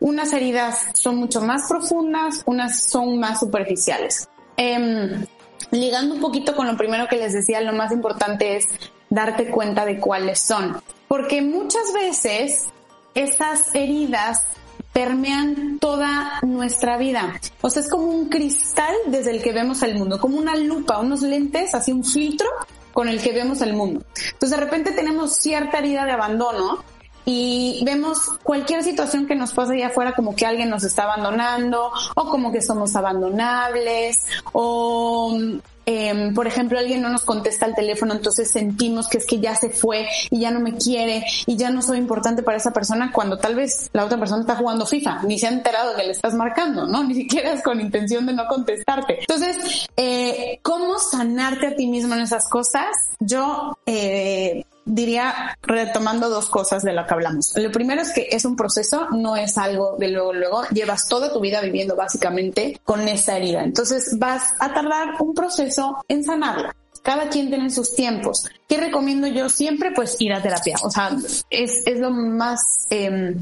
Unas 0.01 0.33
heridas 0.33 0.87
son 0.93 1.15
mucho 1.15 1.39
más 1.39 1.61
profundas, 1.69 2.43
unas 2.45 2.83
son 2.83 3.17
más 3.19 3.39
superficiales. 3.39 4.27
Em, 4.57 5.25
ligando 5.71 6.15
un 6.15 6.21
poquito 6.21 6.53
con 6.57 6.67
lo 6.67 6.75
primero 6.75 7.07
que 7.07 7.15
les 7.15 7.31
decía, 7.31 7.61
lo 7.61 7.71
más 7.71 7.93
importante 7.93 8.57
es 8.57 8.67
darte 9.09 9.45
cuenta 9.45 9.85
de 9.85 9.97
cuáles 9.97 10.41
son. 10.41 10.81
Porque 11.07 11.41
muchas 11.41 11.93
veces 11.93 12.65
esas 13.13 13.73
heridas 13.73 14.43
permean 14.91 15.79
toda 15.79 16.39
nuestra 16.41 16.97
vida. 16.97 17.39
O 17.61 17.69
sea, 17.69 17.81
es 17.81 17.89
como 17.89 18.07
un 18.07 18.27
cristal 18.27 18.93
desde 19.07 19.31
el 19.31 19.41
que 19.41 19.53
vemos 19.53 19.83
el 19.83 19.97
mundo, 19.97 20.19
como 20.19 20.37
una 20.37 20.57
lupa, 20.57 20.99
unos 20.99 21.21
lentes, 21.21 21.73
así 21.75 21.93
un 21.93 22.03
filtro 22.03 22.49
con 22.91 23.07
el 23.07 23.21
que 23.21 23.31
vemos 23.31 23.61
el 23.61 23.73
mundo. 23.73 24.03
Entonces 24.33 24.51
de 24.51 24.65
repente 24.65 24.91
tenemos 24.91 25.37
cierta 25.37 25.77
herida 25.79 26.03
de 26.03 26.11
abandono 26.11 26.83
y 27.25 27.81
vemos 27.83 28.19
cualquier 28.43 28.83
situación 28.83 29.27
que 29.27 29.35
nos 29.35 29.53
pase 29.53 29.73
allá 29.73 29.87
afuera 29.87 30.13
como 30.13 30.35
que 30.35 30.45
alguien 30.45 30.69
nos 30.69 30.83
está 30.83 31.03
abandonando 31.03 31.91
o 32.15 32.29
como 32.29 32.51
que 32.51 32.61
somos 32.61 32.95
abandonables 32.95 34.25
o 34.53 35.37
eh, 35.85 36.31
por 36.33 36.47
ejemplo, 36.47 36.79
alguien 36.79 37.01
no 37.01 37.09
nos 37.09 37.23
contesta 37.23 37.65
el 37.65 37.75
teléfono, 37.75 38.13
entonces 38.13 38.49
sentimos 38.49 39.07
que 39.07 39.19
es 39.19 39.25
que 39.25 39.39
ya 39.39 39.55
se 39.55 39.69
fue 39.69 40.07
y 40.31 40.39
ya 40.39 40.51
no 40.51 40.59
me 40.59 40.75
quiere 40.75 41.23
y 41.45 41.57
ya 41.57 41.69
no 41.69 41.81
soy 41.81 41.97
importante 41.97 42.43
para 42.43 42.57
esa 42.57 42.71
persona 42.71 43.11
cuando 43.11 43.37
tal 43.37 43.55
vez 43.55 43.89
la 43.93 44.05
otra 44.05 44.17
persona 44.17 44.41
está 44.41 44.55
jugando 44.55 44.85
FIFA, 44.85 45.23
ni 45.23 45.37
se 45.37 45.47
ha 45.47 45.51
enterado 45.51 45.95
que 45.95 46.03
le 46.03 46.11
estás 46.11 46.33
marcando, 46.33 46.87
¿no? 46.87 47.03
Ni 47.05 47.13
siquiera 47.13 47.53
es 47.53 47.61
con 47.61 47.79
intención 47.79 48.25
de 48.25 48.33
no 48.33 48.47
contestarte. 48.47 49.19
Entonces, 49.19 49.87
eh, 49.95 50.59
¿cómo 50.63 50.97
sanarte 50.97 51.67
a 51.67 51.75
ti 51.75 51.87
mismo 51.87 52.15
en 52.15 52.21
esas 52.21 52.49
cosas? 52.49 52.87
Yo, 53.19 53.77
eh, 53.85 54.65
diría 54.85 55.57
retomando 55.63 56.29
dos 56.29 56.49
cosas 56.49 56.83
de 56.83 56.93
lo 56.93 57.05
que 57.05 57.13
hablamos. 57.13 57.53
Lo 57.55 57.71
primero 57.71 58.01
es 58.01 58.13
que 58.13 58.27
es 58.31 58.45
un 58.45 58.55
proceso, 58.55 59.07
no 59.11 59.35
es 59.35 59.57
algo 59.57 59.97
de 59.97 60.09
luego, 60.09 60.33
luego, 60.33 60.63
llevas 60.71 61.07
toda 61.07 61.33
tu 61.33 61.39
vida 61.39 61.59
viviendo 61.61 61.95
básicamente 61.95 62.79
con 62.83 63.07
esa 63.07 63.37
herida. 63.37 63.63
Entonces 63.63 64.17
vas 64.17 64.53
a 64.59 64.73
tardar 64.73 65.15
un 65.19 65.33
proceso 65.33 65.97
en 66.07 66.23
sanarla. 66.23 66.75
Cada 67.01 67.29
quien 67.29 67.49
tiene 67.49 67.69
sus 67.69 67.95
tiempos. 67.95 68.45
¿Qué 68.67 68.77
recomiendo 68.77 69.27
yo 69.27 69.49
siempre? 69.49 69.91
Pues 69.91 70.15
ir 70.19 70.33
a 70.33 70.41
terapia. 70.41 70.77
O 70.83 70.89
sea, 70.89 71.15
es, 71.49 71.83
es 71.85 71.99
lo 71.99 72.11
más... 72.11 72.87
Eh, 72.89 73.35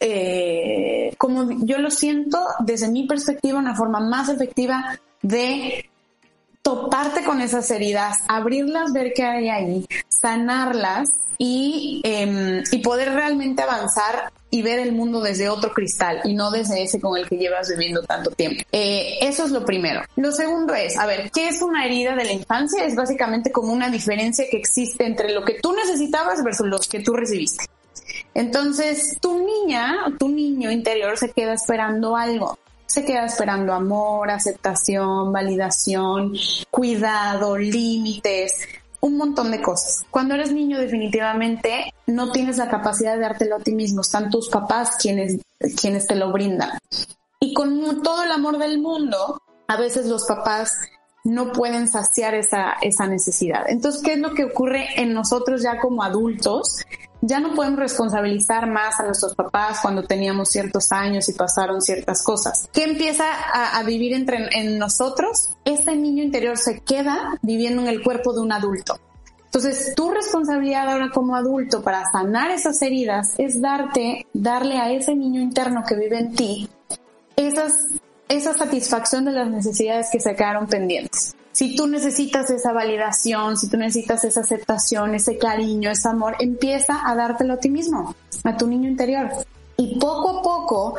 eh, 0.00 1.14
como 1.18 1.64
yo 1.64 1.78
lo 1.78 1.90
siento 1.90 2.40
desde 2.60 2.88
mi 2.88 3.06
perspectiva, 3.06 3.58
una 3.58 3.76
forma 3.76 4.00
más 4.00 4.28
efectiva 4.28 4.98
de 5.22 5.88
toparte 6.68 7.24
con 7.24 7.40
esas 7.40 7.70
heridas, 7.70 8.18
abrirlas, 8.28 8.92
ver 8.92 9.14
qué 9.14 9.24
hay 9.24 9.48
ahí, 9.48 9.86
sanarlas 10.08 11.08
y, 11.38 12.02
eh, 12.04 12.62
y 12.70 12.78
poder 12.78 13.14
realmente 13.14 13.62
avanzar 13.62 14.30
y 14.50 14.60
ver 14.60 14.78
el 14.78 14.92
mundo 14.92 15.22
desde 15.22 15.48
otro 15.48 15.72
cristal 15.72 16.20
y 16.24 16.34
no 16.34 16.50
desde 16.50 16.82
ese 16.82 17.00
con 17.00 17.16
el 17.16 17.26
que 17.26 17.38
llevas 17.38 17.70
viviendo 17.70 18.02
tanto 18.02 18.30
tiempo. 18.32 18.62
Eh, 18.70 19.16
eso 19.22 19.46
es 19.46 19.50
lo 19.50 19.64
primero. 19.64 20.02
Lo 20.16 20.30
segundo 20.30 20.74
es, 20.74 20.98
a 20.98 21.06
ver, 21.06 21.30
¿qué 21.30 21.48
es 21.48 21.62
una 21.62 21.86
herida 21.86 22.14
de 22.14 22.26
la 22.26 22.32
infancia? 22.32 22.84
Es 22.84 22.94
básicamente 22.94 23.50
como 23.50 23.72
una 23.72 23.88
diferencia 23.88 24.44
que 24.50 24.58
existe 24.58 25.06
entre 25.06 25.32
lo 25.32 25.46
que 25.46 25.60
tú 25.62 25.72
necesitabas 25.72 26.44
versus 26.44 26.66
lo 26.66 26.78
que 26.80 27.00
tú 27.00 27.14
recibiste. 27.14 27.64
Entonces, 28.34 29.16
tu 29.22 29.38
niña, 29.38 30.04
tu 30.18 30.28
niño 30.28 30.70
interior 30.70 31.16
se 31.16 31.30
queda 31.30 31.54
esperando 31.54 32.14
algo 32.14 32.58
se 32.98 33.04
queda 33.04 33.26
esperando 33.26 33.72
amor, 33.72 34.28
aceptación, 34.28 35.32
validación, 35.32 36.32
cuidado, 36.68 37.56
límites, 37.56 38.66
un 39.00 39.16
montón 39.16 39.52
de 39.52 39.62
cosas. 39.62 40.04
Cuando 40.10 40.34
eres 40.34 40.50
niño 40.50 40.80
definitivamente 40.80 41.94
no 42.08 42.32
tienes 42.32 42.56
la 42.56 42.68
capacidad 42.68 43.14
de 43.14 43.20
dártelo 43.20 43.54
a 43.54 43.60
ti 43.60 43.72
mismo, 43.72 44.00
están 44.00 44.30
tus 44.30 44.48
papás 44.48 44.96
quienes, 45.00 45.40
quienes 45.80 46.08
te 46.08 46.16
lo 46.16 46.32
brindan. 46.32 46.70
Y 47.38 47.54
con 47.54 48.02
todo 48.02 48.24
el 48.24 48.32
amor 48.32 48.58
del 48.58 48.80
mundo, 48.80 49.40
a 49.68 49.76
veces 49.76 50.06
los 50.06 50.24
papás 50.24 50.72
no 51.28 51.52
pueden 51.52 51.88
saciar 51.88 52.34
esa, 52.34 52.72
esa 52.80 53.06
necesidad. 53.06 53.68
Entonces, 53.68 54.02
¿qué 54.02 54.14
es 54.14 54.18
lo 54.18 54.34
que 54.34 54.44
ocurre 54.44 54.86
en 54.96 55.12
nosotros 55.12 55.62
ya 55.62 55.78
como 55.78 56.02
adultos? 56.02 56.78
Ya 57.20 57.40
no 57.40 57.54
podemos 57.54 57.80
responsabilizar 57.80 58.68
más 58.68 58.98
a 58.98 59.04
nuestros 59.04 59.34
papás 59.34 59.80
cuando 59.82 60.04
teníamos 60.04 60.48
ciertos 60.50 60.90
años 60.92 61.28
y 61.28 61.32
pasaron 61.32 61.82
ciertas 61.82 62.22
cosas. 62.22 62.68
¿Qué 62.72 62.84
empieza 62.84 63.24
a, 63.76 63.82
vivir 63.82 64.14
entre 64.14 64.48
en 64.58 64.78
nosotros? 64.78 65.50
Ese 65.64 65.96
niño 65.96 66.22
interior 66.22 66.56
se 66.56 66.80
queda 66.80 67.38
viviendo 67.42 67.82
en 67.82 67.88
el 67.88 68.02
cuerpo 68.02 68.32
de 68.32 68.40
un 68.40 68.52
adulto. 68.52 68.98
Entonces, 69.44 69.94
tu 69.96 70.10
responsabilidad 70.10 70.88
ahora 70.88 71.10
como 71.12 71.34
adulto 71.34 71.82
para 71.82 72.04
sanar 72.12 72.50
esas 72.50 72.80
heridas 72.82 73.34
es 73.38 73.60
darte, 73.60 74.26
darle 74.32 74.78
a 74.78 74.92
ese 74.92 75.14
niño 75.14 75.40
interno 75.40 75.82
que 75.86 75.96
vive 75.96 76.18
en 76.18 76.34
ti 76.34 76.68
esas, 77.38 77.72
esa 78.28 78.56
satisfacción 78.56 79.24
de 79.24 79.32
las 79.32 79.48
necesidades 79.48 80.08
que 80.10 80.20
se 80.20 80.34
quedaron 80.34 80.66
pendientes 80.66 81.34
si 81.58 81.74
tú 81.74 81.88
necesitas 81.88 82.48
esa 82.50 82.72
validación, 82.72 83.56
si 83.56 83.68
tú 83.68 83.76
necesitas 83.76 84.22
esa 84.22 84.42
aceptación, 84.42 85.16
ese 85.16 85.38
cariño, 85.38 85.90
ese 85.90 86.08
amor, 86.08 86.36
empieza 86.38 87.00
a 87.04 87.16
dártelo 87.16 87.54
a 87.54 87.56
ti 87.56 87.68
mismo, 87.68 88.14
a 88.44 88.56
tu 88.56 88.68
niño 88.68 88.88
interior. 88.88 89.28
Y 89.76 89.98
poco 89.98 90.38
a 90.38 90.42
poco, 90.42 90.94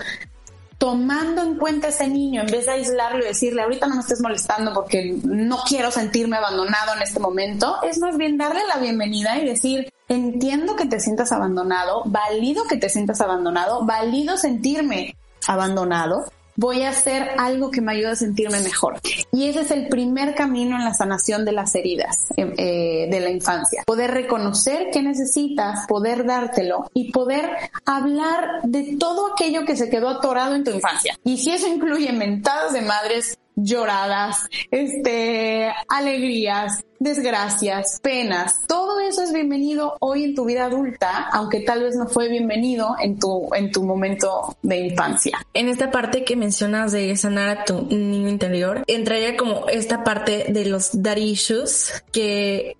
tomando 0.77 1.43
en 1.43 1.55
cuenta 1.55 1.87
ese 1.87 2.09
niño, 2.09 2.41
en 2.41 2.51
vez 2.51 2.65
de 2.65 2.73
aislarlo 2.73 3.23
y 3.23 3.27
decirle, 3.27 3.61
ahorita 3.61 3.87
no 3.87 3.95
me 3.95 4.01
estés 4.01 4.19
molestando 4.19 4.73
porque 4.73 5.17
no 5.23 5.59
quiero 5.65 5.91
sentirme 5.91 6.35
abandonado 6.35 6.93
en 6.93 7.03
este 7.03 7.21
momento, 7.21 7.77
es 7.81 7.97
más 7.99 8.17
bien 8.17 8.37
darle 8.37 8.59
la 8.67 8.81
bienvenida 8.81 9.37
y 9.37 9.45
decir, 9.45 9.93
entiendo 10.09 10.75
que 10.75 10.87
te 10.87 10.99
sientas 10.99 11.31
abandonado, 11.31 12.03
valido 12.05 12.65
que 12.65 12.75
te 12.75 12.89
sientas 12.89 13.21
abandonado, 13.21 13.85
valido 13.85 14.35
sentirme 14.35 15.15
abandonado, 15.47 16.25
voy 16.59 16.83
a 16.83 16.89
hacer 16.89 17.31
algo 17.37 17.71
que 17.71 17.79
me 17.79 17.93
ayude 17.93 18.09
a 18.09 18.15
sentirme 18.15 18.59
mejor. 18.59 18.99
Y 19.31 19.47
ese 19.47 19.61
es 19.61 19.71
el 19.71 19.87
primer 19.87 20.35
camino 20.35 20.75
en 20.75 20.83
la 20.83 20.93
sanación 20.93 21.45
de 21.45 21.53
las 21.53 21.73
heridas 21.73 22.31
eh, 22.35 22.53
eh, 22.57 23.07
de 23.09 23.19
la 23.21 23.29
infancia. 23.29 23.83
Poder 23.85 24.11
reconocer 24.11 24.89
qué 24.91 25.01
necesitas, 25.01 25.87
poder 25.87 26.25
dártelo 26.25 26.89
y 26.93 27.13
poder 27.13 27.49
hablar 27.85 28.61
de 28.63 28.97
todo 28.99 29.31
aquello 29.33 29.63
que 29.63 29.77
se 29.77 29.89
quedó 29.89 30.09
atorado 30.09 30.53
en 30.53 30.65
tu 30.65 30.71
infancia. 30.71 31.17
Y 31.23 31.37
si 31.37 31.51
eso 31.51 31.67
incluye 31.67 32.11
mentadas 32.11 32.73
de 32.73 32.81
madres, 32.81 33.38
lloradas, 33.63 34.47
este, 34.71 35.71
alegrías, 35.87 36.83
desgracias, 36.99 37.99
penas, 38.01 38.61
todo 38.67 38.99
eso 38.99 39.23
es 39.23 39.33
bienvenido 39.33 39.95
hoy 39.99 40.23
en 40.23 40.35
tu 40.35 40.45
vida 40.45 40.65
adulta, 40.65 41.29
aunque 41.31 41.61
tal 41.61 41.83
vez 41.83 41.95
no 41.95 42.07
fue 42.07 42.29
bienvenido 42.29 42.95
en 43.01 43.17
tu, 43.19 43.49
en 43.53 43.71
tu 43.71 43.83
momento 43.83 44.57
de 44.61 44.87
infancia. 44.87 45.45
En 45.53 45.69
esta 45.69 45.91
parte 45.91 46.23
que 46.23 46.35
mencionas 46.35 46.91
de 46.91 47.15
sanar 47.15 47.49
a 47.49 47.65
tu 47.65 47.81
niño 47.83 48.29
interior, 48.29 48.83
entraría 48.87 49.37
como 49.37 49.67
esta 49.69 50.03
parte 50.03 50.45
de 50.49 50.65
los 50.65 51.01
daddy 51.01 51.31
issues 51.31 52.03
que 52.11 52.75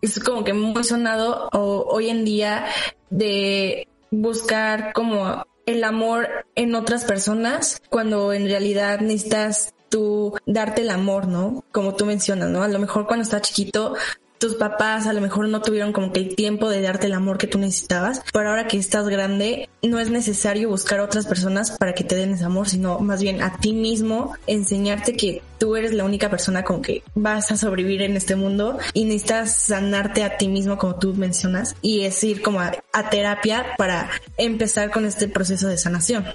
es 0.00 0.18
como 0.20 0.44
que 0.44 0.52
muy 0.52 0.84
sonado 0.84 1.48
hoy 1.52 2.10
en 2.10 2.24
día 2.24 2.66
de 3.10 3.88
buscar 4.10 4.92
como 4.92 5.44
el 5.66 5.82
amor 5.82 6.28
en 6.54 6.74
otras 6.74 7.04
personas 7.04 7.82
cuando 7.90 8.32
en 8.32 8.46
realidad 8.48 9.00
necesitas 9.00 9.74
tú 9.88 10.34
darte 10.46 10.82
el 10.82 10.90
amor, 10.90 11.26
¿no? 11.26 11.64
Como 11.72 11.94
tú 11.94 12.06
mencionas, 12.06 12.50
¿no? 12.50 12.62
A 12.62 12.68
lo 12.68 12.78
mejor 12.78 13.06
cuando 13.06 13.22
estás 13.22 13.42
chiquito 13.42 13.94
tus 14.38 14.54
papás 14.54 15.06
a 15.06 15.12
lo 15.12 15.20
mejor 15.20 15.48
no 15.48 15.62
tuvieron 15.62 15.92
como 15.92 16.12
que 16.12 16.20
el 16.20 16.34
tiempo 16.34 16.68
de 16.68 16.82
darte 16.82 17.06
el 17.06 17.14
amor 17.14 17.38
que 17.38 17.46
tú 17.46 17.58
necesitabas, 17.58 18.22
pero 18.32 18.50
ahora 18.50 18.68
que 18.68 18.78
estás 18.78 19.08
grande 19.08 19.68
no 19.82 19.98
es 19.98 20.10
necesario 20.10 20.68
buscar 20.68 21.00
otras 21.00 21.26
personas 21.26 21.72
para 21.72 21.94
que 21.94 22.04
te 22.04 22.16
den 22.16 22.32
ese 22.32 22.44
amor, 22.44 22.68
sino 22.68 22.98
más 22.98 23.22
bien 23.22 23.42
a 23.42 23.58
ti 23.58 23.72
mismo 23.72 24.34
enseñarte 24.46 25.16
que 25.16 25.42
tú 25.58 25.76
eres 25.76 25.92
la 25.92 26.04
única 26.04 26.28
persona 26.28 26.64
con 26.64 26.82
que 26.82 27.02
vas 27.14 27.50
a 27.50 27.56
sobrevivir 27.56 28.02
en 28.02 28.16
este 28.16 28.36
mundo 28.36 28.78
y 28.92 29.04
necesitas 29.04 29.56
sanarte 29.56 30.22
a 30.22 30.36
ti 30.36 30.48
mismo 30.48 30.76
como 30.76 30.96
tú 30.96 31.14
mencionas 31.14 31.74
y 31.80 32.02
es 32.02 32.22
ir 32.24 32.42
como 32.42 32.60
a, 32.60 32.72
a 32.92 33.10
terapia 33.10 33.64
para 33.78 34.10
empezar 34.36 34.90
con 34.90 35.06
este 35.06 35.28
proceso 35.28 35.68
de 35.68 35.78
sanación. 35.78 36.26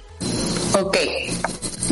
Ok, 0.80 0.96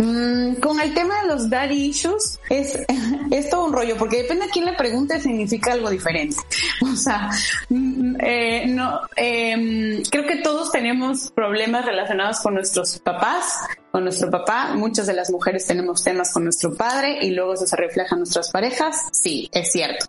Mm, 0.01 0.55
con 0.61 0.81
el 0.81 0.95
tema 0.95 1.21
de 1.21 1.29
los 1.29 1.51
daddy 1.51 1.89
issues 1.89 2.41
es, 2.49 2.79
es 3.31 3.51
todo 3.51 3.67
un 3.67 3.73
rollo, 3.73 3.97
porque 3.99 4.23
depende 4.23 4.47
a 4.47 4.49
quién 4.49 4.65
le 4.65 4.73
pregunte 4.73 5.21
significa 5.21 5.73
algo 5.73 5.91
diferente. 5.91 6.37
O 6.83 6.97
sea, 6.97 7.31
mm, 7.69 8.17
eh, 8.21 8.67
no, 8.67 9.01
eh, 9.15 10.03
creo 10.11 10.27
que 10.27 10.37
todos 10.37 10.73
tenemos 10.73 11.31
problemas 11.31 11.85
relacionados 11.85 12.41
con 12.41 12.55
nuestros 12.55 12.99
papás, 12.99 13.61
con 13.93 14.05
nuestro 14.05 14.31
papá. 14.31 14.75
Muchas 14.75 15.07
de 15.07 15.13
las 15.13 15.31
mujeres 15.31 15.67
tenemos 15.67 16.03
temas 16.03 16.33
con 16.33 16.45
nuestro 16.45 16.75
padre 16.75 17.19
y 17.21 17.31
luego 17.31 17.55
eso 17.55 17.67
se 17.67 17.77
refleja 17.77 18.15
en 18.15 18.21
nuestras 18.21 18.51
parejas. 18.51 19.09
Sí, 19.13 19.49
es 19.53 19.71
cierto. 19.73 20.07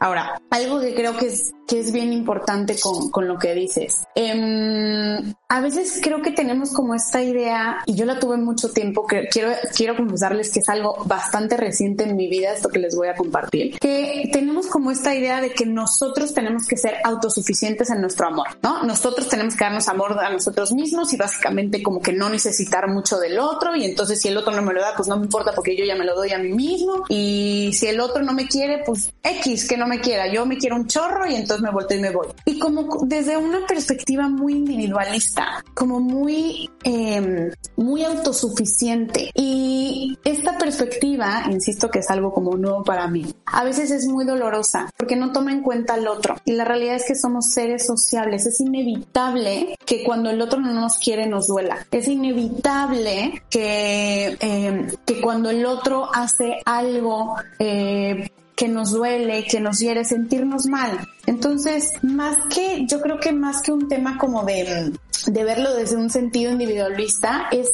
Ahora, 0.00 0.40
algo 0.50 0.80
que 0.80 0.94
creo 0.94 1.16
que 1.16 1.26
es 1.26 1.52
que 1.66 1.80
es 1.80 1.92
bien 1.92 2.12
importante 2.12 2.76
con, 2.80 3.10
con 3.10 3.26
lo 3.26 3.38
que 3.38 3.54
dices. 3.54 4.04
Em, 4.14 5.34
a 5.48 5.60
veces 5.60 6.00
creo 6.02 6.22
que 6.22 6.30
tenemos 6.30 6.72
como 6.72 6.94
esta 6.94 7.22
idea, 7.22 7.78
y 7.86 7.94
yo 7.94 8.04
la 8.04 8.18
tuve 8.18 8.36
mucho 8.36 8.70
tiempo, 8.70 9.06
que 9.06 9.25
quiero, 9.28 9.52
quiero 9.74 9.96
confesarles 9.96 10.50
que 10.50 10.60
es 10.60 10.68
algo 10.68 10.96
bastante 11.04 11.56
reciente 11.56 12.04
en 12.04 12.16
mi 12.16 12.28
vida, 12.28 12.52
esto 12.52 12.68
que 12.68 12.78
les 12.78 12.94
voy 12.94 13.08
a 13.08 13.14
compartir, 13.14 13.78
que 13.78 14.28
tenemos 14.32 14.66
como 14.66 14.90
esta 14.90 15.14
idea 15.14 15.40
de 15.40 15.50
que 15.50 15.66
nosotros 15.66 16.34
tenemos 16.34 16.66
que 16.66 16.76
ser 16.76 16.94
autosuficientes 17.04 17.90
en 17.90 18.00
nuestro 18.00 18.28
amor, 18.28 18.46
¿no? 18.62 18.82
Nosotros 18.82 19.28
tenemos 19.28 19.54
que 19.54 19.64
darnos 19.64 19.88
amor 19.88 20.18
a 20.18 20.30
nosotros 20.30 20.72
mismos 20.72 21.12
y 21.12 21.16
básicamente 21.16 21.82
como 21.82 22.00
que 22.00 22.12
no 22.12 22.28
necesitar 22.28 22.88
mucho 22.88 23.18
del 23.18 23.38
otro 23.38 23.74
y 23.76 23.84
entonces 23.84 24.20
si 24.20 24.28
el 24.28 24.36
otro 24.36 24.54
no 24.54 24.62
me 24.62 24.72
lo 24.72 24.80
da, 24.80 24.94
pues 24.96 25.08
no 25.08 25.16
me 25.16 25.24
importa 25.24 25.52
porque 25.54 25.76
yo 25.76 25.84
ya 25.84 25.96
me 25.96 26.04
lo 26.04 26.14
doy 26.14 26.32
a 26.32 26.38
mí 26.38 26.52
mismo 26.52 27.04
y 27.08 27.70
si 27.72 27.86
el 27.86 28.00
otro 28.00 28.22
no 28.22 28.32
me 28.32 28.46
quiere, 28.46 28.82
pues 28.84 29.12
X 29.22 29.68
que 29.68 29.76
no 29.76 29.86
me 29.86 30.00
quiera, 30.00 30.32
yo 30.32 30.46
me 30.46 30.58
quiero 30.58 30.76
un 30.76 30.86
chorro 30.86 31.26
y 31.26 31.34
entonces 31.34 31.62
me 31.62 31.70
volteo 31.70 31.98
y 31.98 32.00
me 32.00 32.10
voy. 32.10 32.28
Y 32.44 32.58
como 32.58 32.88
desde 33.04 33.36
una 33.36 33.66
perspectiva 33.66 34.28
muy 34.28 34.54
individualista, 34.54 35.64
como 35.74 36.00
muy, 36.00 36.70
eh, 36.84 37.50
muy 37.76 38.04
autosuficiente. 38.04 39.05
Y 39.34 40.18
esta 40.24 40.58
perspectiva, 40.58 41.44
insisto 41.50 41.90
que 41.90 42.00
es 42.00 42.10
algo 42.10 42.32
como 42.32 42.56
nuevo 42.56 42.84
para 42.84 43.08
mí, 43.08 43.26
a 43.46 43.64
veces 43.64 43.90
es 43.90 44.06
muy 44.06 44.24
dolorosa 44.24 44.90
porque 44.96 45.16
no 45.16 45.32
toma 45.32 45.52
en 45.52 45.62
cuenta 45.62 45.94
al 45.94 46.06
otro. 46.08 46.36
Y 46.44 46.52
la 46.52 46.64
realidad 46.64 46.96
es 46.96 47.04
que 47.06 47.14
somos 47.14 47.52
seres 47.52 47.86
sociables. 47.86 48.46
Es 48.46 48.60
inevitable 48.60 49.76
que 49.84 50.04
cuando 50.04 50.30
el 50.30 50.40
otro 50.40 50.60
no 50.60 50.72
nos 50.72 50.98
quiere 50.98 51.26
nos 51.26 51.48
duela. 51.48 51.86
Es 51.90 52.08
inevitable 52.08 53.42
que, 53.50 54.36
eh, 54.40 54.86
que 55.04 55.20
cuando 55.20 55.50
el 55.50 55.64
otro 55.66 56.08
hace 56.14 56.60
algo 56.64 57.36
eh, 57.58 58.30
que 58.56 58.68
nos 58.68 58.90
duele, 58.90 59.44
que 59.44 59.60
nos 59.60 59.78
hiere, 59.78 60.04
sentirnos 60.04 60.66
mal. 60.66 60.98
Entonces, 61.26 61.92
más 62.02 62.36
que, 62.46 62.86
yo 62.86 63.00
creo 63.00 63.20
que 63.20 63.32
más 63.32 63.60
que 63.62 63.70
un 63.70 63.86
tema 63.88 64.16
como 64.18 64.44
de, 64.44 64.92
de 65.26 65.44
verlo 65.44 65.74
desde 65.74 65.96
un 65.96 66.08
sentido 66.10 66.50
individualista, 66.50 67.48
es 67.52 67.70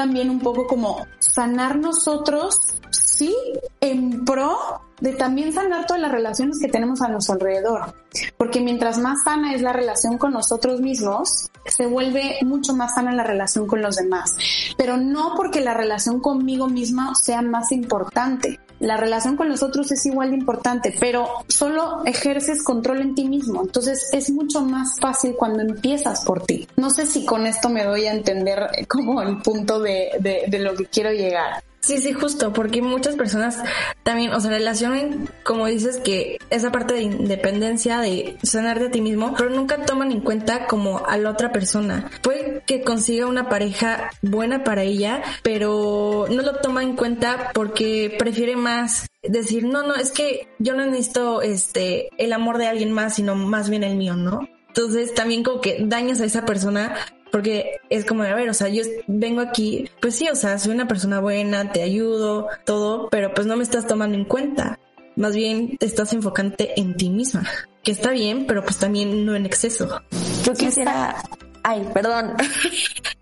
también 0.00 0.30
un 0.30 0.40
poco 0.40 0.66
como 0.66 1.06
sanar 1.18 1.76
nosotros, 1.76 2.56
sí, 2.90 3.36
en 3.82 4.24
pro 4.24 4.80
de 4.98 5.12
también 5.12 5.52
sanar 5.52 5.84
todas 5.84 6.00
las 6.00 6.10
relaciones 6.10 6.58
que 6.58 6.68
tenemos 6.68 7.02
a 7.02 7.08
nuestro 7.08 7.34
alrededor. 7.34 7.94
Porque 8.38 8.62
mientras 8.62 8.96
más 8.96 9.18
sana 9.24 9.52
es 9.52 9.60
la 9.60 9.74
relación 9.74 10.16
con 10.16 10.32
nosotros 10.32 10.80
mismos, 10.80 11.50
se 11.66 11.84
vuelve 11.84 12.38
mucho 12.46 12.74
más 12.74 12.94
sana 12.94 13.12
la 13.12 13.24
relación 13.24 13.66
con 13.66 13.82
los 13.82 13.96
demás. 13.96 14.34
Pero 14.78 14.96
no 14.96 15.34
porque 15.36 15.60
la 15.60 15.74
relación 15.74 16.18
conmigo 16.20 16.66
misma 16.66 17.14
sea 17.14 17.42
más 17.42 17.70
importante, 17.70 18.58
la 18.80 18.96
relación 18.96 19.36
con 19.36 19.48
los 19.48 19.62
otros 19.62 19.92
es 19.92 20.04
igual 20.06 20.30
de 20.30 20.38
importante, 20.38 20.94
pero 20.98 21.28
solo 21.48 22.02
ejerces 22.04 22.62
control 22.64 23.02
en 23.02 23.14
ti 23.14 23.28
mismo. 23.28 23.62
Entonces 23.62 24.08
es 24.12 24.30
mucho 24.30 24.62
más 24.62 24.98
fácil 24.98 25.34
cuando 25.36 25.62
empiezas 25.62 26.24
por 26.24 26.42
ti. 26.42 26.66
No 26.76 26.90
sé 26.90 27.06
si 27.06 27.24
con 27.24 27.46
esto 27.46 27.68
me 27.68 27.84
doy 27.84 28.06
a 28.06 28.12
entender 28.12 28.66
como 28.88 29.22
el 29.22 29.38
punto 29.38 29.80
de, 29.80 30.10
de, 30.18 30.44
de 30.48 30.58
lo 30.58 30.74
que 30.74 30.86
quiero 30.86 31.12
llegar. 31.12 31.62
Sí, 31.80 31.98
sí, 31.98 32.12
justo, 32.12 32.52
porque 32.52 32.82
muchas 32.82 33.16
personas 33.16 33.58
también, 34.02 34.32
o 34.32 34.40
sea, 34.40 34.50
relacionan, 34.50 35.28
como 35.44 35.66
dices, 35.66 35.96
que 35.98 36.38
esa 36.50 36.70
parte 36.70 36.94
de 36.94 37.02
independencia, 37.02 38.00
de 38.00 38.36
sanarte 38.42 38.86
a 38.86 38.90
ti 38.90 39.00
mismo, 39.00 39.34
pero 39.36 39.48
nunca 39.48 39.84
toman 39.86 40.12
en 40.12 40.20
cuenta 40.20 40.66
como 40.66 41.06
a 41.06 41.16
la 41.16 41.30
otra 41.30 41.52
persona. 41.52 42.10
Puede 42.22 42.62
que 42.66 42.82
consiga 42.82 43.26
una 43.26 43.48
pareja 43.48 44.10
buena 44.20 44.62
para 44.62 44.82
ella, 44.82 45.22
pero 45.42 46.26
no 46.30 46.42
lo 46.42 46.56
toma 46.56 46.82
en 46.82 46.96
cuenta 46.96 47.50
porque 47.54 48.14
prefiere 48.18 48.56
más 48.56 49.06
decir, 49.22 49.64
no, 49.64 49.82
no, 49.82 49.94
es 49.94 50.10
que 50.10 50.48
yo 50.58 50.74
no 50.74 50.84
necesito 50.84 51.40
este, 51.40 52.08
el 52.18 52.32
amor 52.34 52.58
de 52.58 52.66
alguien 52.66 52.92
más, 52.92 53.14
sino 53.14 53.34
más 53.34 53.70
bien 53.70 53.84
el 53.84 53.96
mío, 53.96 54.16
¿no? 54.16 54.46
Entonces 54.68 55.14
también 55.14 55.42
como 55.42 55.60
que 55.60 55.78
dañas 55.80 56.20
a 56.20 56.26
esa 56.26 56.44
persona 56.44 56.94
porque 57.30 57.80
es 57.88 58.04
como 58.04 58.22
a 58.22 58.34
ver, 58.34 58.48
o 58.48 58.54
sea, 58.54 58.68
yo 58.68 58.82
vengo 59.06 59.40
aquí, 59.40 59.88
pues 60.00 60.14
sí, 60.16 60.28
o 60.28 60.34
sea, 60.34 60.58
soy 60.58 60.72
una 60.72 60.88
persona 60.88 61.20
buena, 61.20 61.72
te 61.72 61.82
ayudo, 61.82 62.48
todo, 62.64 63.08
pero 63.10 63.32
pues 63.34 63.46
no 63.46 63.56
me 63.56 63.62
estás 63.62 63.86
tomando 63.86 64.16
en 64.16 64.24
cuenta. 64.24 64.78
Más 65.16 65.34
bien 65.34 65.76
te 65.76 65.86
estás 65.86 66.12
enfocante 66.12 66.80
en 66.80 66.96
ti 66.96 67.10
misma, 67.10 67.46
que 67.82 67.92
está 67.92 68.10
bien, 68.10 68.46
pero 68.46 68.62
pues 68.62 68.78
también 68.78 69.26
no 69.26 69.34
en 69.34 69.46
exceso. 69.46 70.00
Yo 70.44 70.54
quisiera... 70.54 71.16
Ay, 71.62 71.86
perdón. 71.92 72.36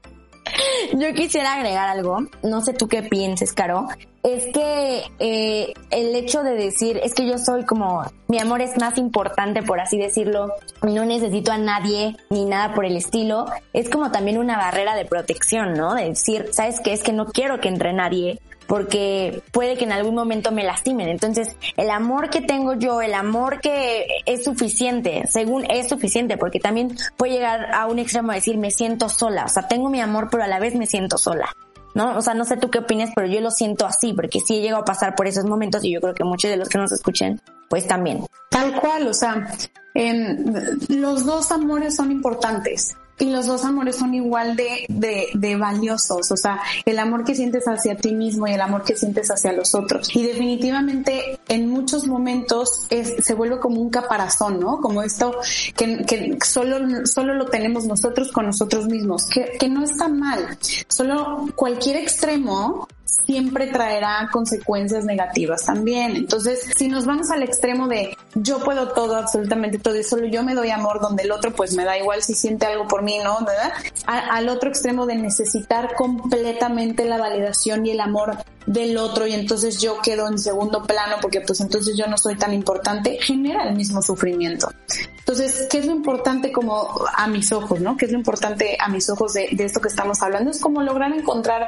Yo 0.92 1.12
quisiera 1.14 1.54
agregar 1.54 1.88
algo, 1.88 2.18
no 2.42 2.60
sé 2.60 2.72
tú 2.72 2.88
qué 2.88 3.02
pienses, 3.02 3.52
Caro, 3.52 3.88
es 4.22 4.44
que 4.52 5.04
eh, 5.18 5.72
el 5.90 6.14
hecho 6.14 6.42
de 6.42 6.54
decir, 6.54 7.00
es 7.02 7.14
que 7.14 7.26
yo 7.26 7.38
soy 7.38 7.64
como, 7.64 8.04
mi 8.26 8.38
amor 8.38 8.60
es 8.60 8.76
más 8.78 8.98
importante, 8.98 9.62
por 9.62 9.80
así 9.80 9.96
decirlo, 9.96 10.52
no 10.82 11.04
necesito 11.04 11.52
a 11.52 11.58
nadie 11.58 12.16
ni 12.30 12.44
nada 12.44 12.74
por 12.74 12.84
el 12.84 12.96
estilo, 12.96 13.46
es 13.72 13.88
como 13.88 14.10
también 14.10 14.38
una 14.38 14.58
barrera 14.58 14.96
de 14.96 15.04
protección, 15.04 15.74
¿no? 15.74 15.94
De 15.94 16.10
decir, 16.10 16.48
¿sabes 16.52 16.80
qué? 16.80 16.92
Es 16.92 17.02
que 17.02 17.12
no 17.12 17.26
quiero 17.26 17.60
que 17.60 17.68
entre 17.68 17.92
nadie 17.92 18.40
porque 18.68 19.42
puede 19.50 19.76
que 19.76 19.84
en 19.84 19.92
algún 19.92 20.14
momento 20.14 20.52
me 20.52 20.62
lastimen. 20.62 21.08
Entonces, 21.08 21.56
el 21.76 21.90
amor 21.90 22.28
que 22.30 22.42
tengo 22.42 22.74
yo, 22.74 23.00
el 23.00 23.14
amor 23.14 23.60
que 23.60 24.06
es 24.26 24.44
suficiente, 24.44 25.24
según 25.26 25.68
es 25.68 25.88
suficiente, 25.88 26.36
porque 26.36 26.60
también 26.60 26.96
puede 27.16 27.32
llegar 27.32 27.74
a 27.74 27.86
un 27.86 27.98
extremo 27.98 28.30
de 28.30 28.36
decir, 28.36 28.58
me 28.58 28.70
siento 28.70 29.08
sola, 29.08 29.46
o 29.46 29.48
sea, 29.48 29.66
tengo 29.66 29.88
mi 29.88 30.00
amor, 30.00 30.28
pero 30.30 30.44
a 30.44 30.46
la 30.46 30.60
vez 30.60 30.74
me 30.76 30.86
siento 30.86 31.18
sola. 31.18 31.48
¿No? 31.94 32.16
O 32.16 32.20
sea, 32.20 32.34
no 32.34 32.44
sé 32.44 32.58
tú 32.58 32.70
qué 32.70 32.78
opinas, 32.78 33.10
pero 33.16 33.26
yo 33.26 33.40
lo 33.40 33.50
siento 33.50 33.86
así, 33.86 34.12
porque 34.12 34.38
sí 34.40 34.58
he 34.58 34.60
llegado 34.60 34.82
a 34.82 34.84
pasar 34.84 35.16
por 35.16 35.26
esos 35.26 35.46
momentos 35.46 35.82
y 35.82 35.92
yo 35.92 36.00
creo 36.00 36.14
que 36.14 36.22
muchos 36.22 36.50
de 36.50 36.58
los 36.58 36.68
que 36.68 36.78
nos 36.78 36.92
escuchen, 36.92 37.40
pues 37.68 37.88
también. 37.88 38.24
Tal 38.50 38.78
cual, 38.78 39.08
o 39.08 39.14
sea, 39.14 39.48
en, 39.94 40.78
los 40.88 41.24
dos 41.24 41.50
amores 41.50 41.96
son 41.96 42.12
importantes 42.12 42.94
y 43.18 43.26
los 43.30 43.46
dos 43.46 43.64
amores 43.64 43.96
son 43.96 44.14
igual 44.14 44.56
de, 44.56 44.86
de, 44.88 45.56
valiosos, 45.56 46.30
o 46.30 46.36
sea, 46.36 46.60
el 46.84 46.98
amor 46.98 47.24
que 47.24 47.34
sientes 47.34 47.64
hacia 47.66 47.96
ti 47.96 48.12
mismo 48.12 48.46
y 48.46 48.52
el 48.52 48.60
amor 48.60 48.84
que 48.84 48.96
sientes 48.96 49.30
hacia 49.30 49.52
los 49.52 49.74
otros. 49.74 50.14
Y 50.14 50.22
definitivamente 50.24 51.40
en 51.48 51.68
muchos 51.68 52.06
momentos 52.06 52.86
se 52.88 53.34
vuelve 53.34 53.58
como 53.58 53.80
un 53.80 53.90
caparazón, 53.90 54.60
¿no? 54.60 54.80
Como 54.80 55.02
esto 55.02 55.36
que, 55.76 56.04
que 56.06 56.38
solo, 56.44 57.06
solo 57.06 57.34
lo 57.34 57.46
tenemos 57.46 57.86
nosotros 57.86 58.30
con 58.30 58.46
nosotros 58.46 58.86
mismos, 58.86 59.26
que, 59.28 59.52
que 59.58 59.68
no 59.68 59.82
está 59.82 60.08
mal. 60.08 60.58
Solo 60.88 61.46
cualquier 61.56 61.96
extremo 61.96 62.86
siempre 63.26 63.66
traerá 63.66 64.28
consecuencias 64.32 65.04
negativas 65.04 65.64
también. 65.64 66.16
Entonces, 66.16 66.70
si 66.76 66.88
nos 66.88 67.06
vamos 67.06 67.30
al 67.30 67.42
extremo 67.42 67.88
de 67.88 68.16
yo 68.34 68.58
puedo 68.60 68.88
todo, 68.92 69.16
absolutamente 69.16 69.78
todo, 69.78 69.96
y 69.96 70.04
solo 70.04 70.26
yo 70.26 70.42
me 70.42 70.54
doy 70.54 70.70
amor 70.70 71.00
donde 71.00 71.24
el 71.24 71.32
otro 71.32 71.52
pues 71.52 71.74
me 71.74 71.84
da 71.84 71.98
igual 71.98 72.22
si 72.22 72.34
siente 72.34 72.66
algo 72.66 72.88
por 72.88 73.02
mí, 73.02 73.18
¿no? 73.22 73.38
¿verdad? 73.44 73.72
al 74.06 74.48
otro 74.48 74.68
extremo 74.68 75.06
de 75.06 75.16
necesitar 75.16 75.94
completamente 75.94 77.04
la 77.04 77.18
validación 77.18 77.84
y 77.86 77.90
el 77.90 78.00
amor 78.00 78.38
del 78.66 78.98
otro 78.98 79.26
y 79.26 79.32
entonces 79.32 79.80
yo 79.80 80.00
quedo 80.02 80.28
en 80.28 80.38
segundo 80.38 80.82
plano 80.84 81.16
porque 81.22 81.40
pues 81.40 81.60
entonces 81.60 81.96
yo 81.96 82.06
no 82.06 82.18
soy 82.18 82.36
tan 82.36 82.52
importante, 82.52 83.18
genera 83.20 83.66
el 83.68 83.74
mismo 83.74 84.02
sufrimiento. 84.02 84.70
Entonces, 85.18 85.66
¿qué 85.70 85.78
es 85.78 85.86
lo 85.86 85.92
importante 85.92 86.52
como 86.52 86.88
a 87.14 87.26
mis 87.28 87.52
ojos, 87.52 87.80
no? 87.80 87.96
¿Qué 87.96 88.06
es 88.06 88.12
lo 88.12 88.18
importante 88.18 88.76
a 88.80 88.88
mis 88.88 89.08
ojos 89.10 89.34
de, 89.34 89.48
de 89.52 89.64
esto 89.64 89.80
que 89.80 89.88
estamos 89.88 90.22
hablando? 90.22 90.50
Es 90.50 90.60
como 90.60 90.82
lograr 90.82 91.12
encontrar 91.12 91.66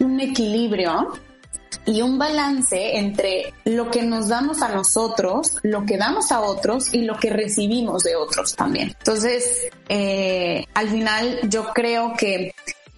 un 0.00 0.20
equilibrio 0.20 1.12
y 1.84 2.02
un 2.02 2.18
balance 2.18 2.96
entre 2.96 3.54
lo 3.64 3.90
que 3.90 4.02
nos 4.02 4.28
damos 4.28 4.60
a 4.62 4.68
nosotros, 4.68 5.56
lo 5.62 5.84
que 5.86 5.96
damos 5.96 6.32
a 6.32 6.40
otros 6.40 6.92
y 6.92 7.02
lo 7.02 7.16
que 7.16 7.30
recibimos 7.30 8.02
de 8.02 8.16
otros 8.16 8.54
también. 8.56 8.94
Entonces, 8.98 9.68
eh, 9.88 10.64
al 10.74 10.88
final 10.88 11.40
yo 11.48 11.72
creo 11.72 12.14
que 12.18 12.52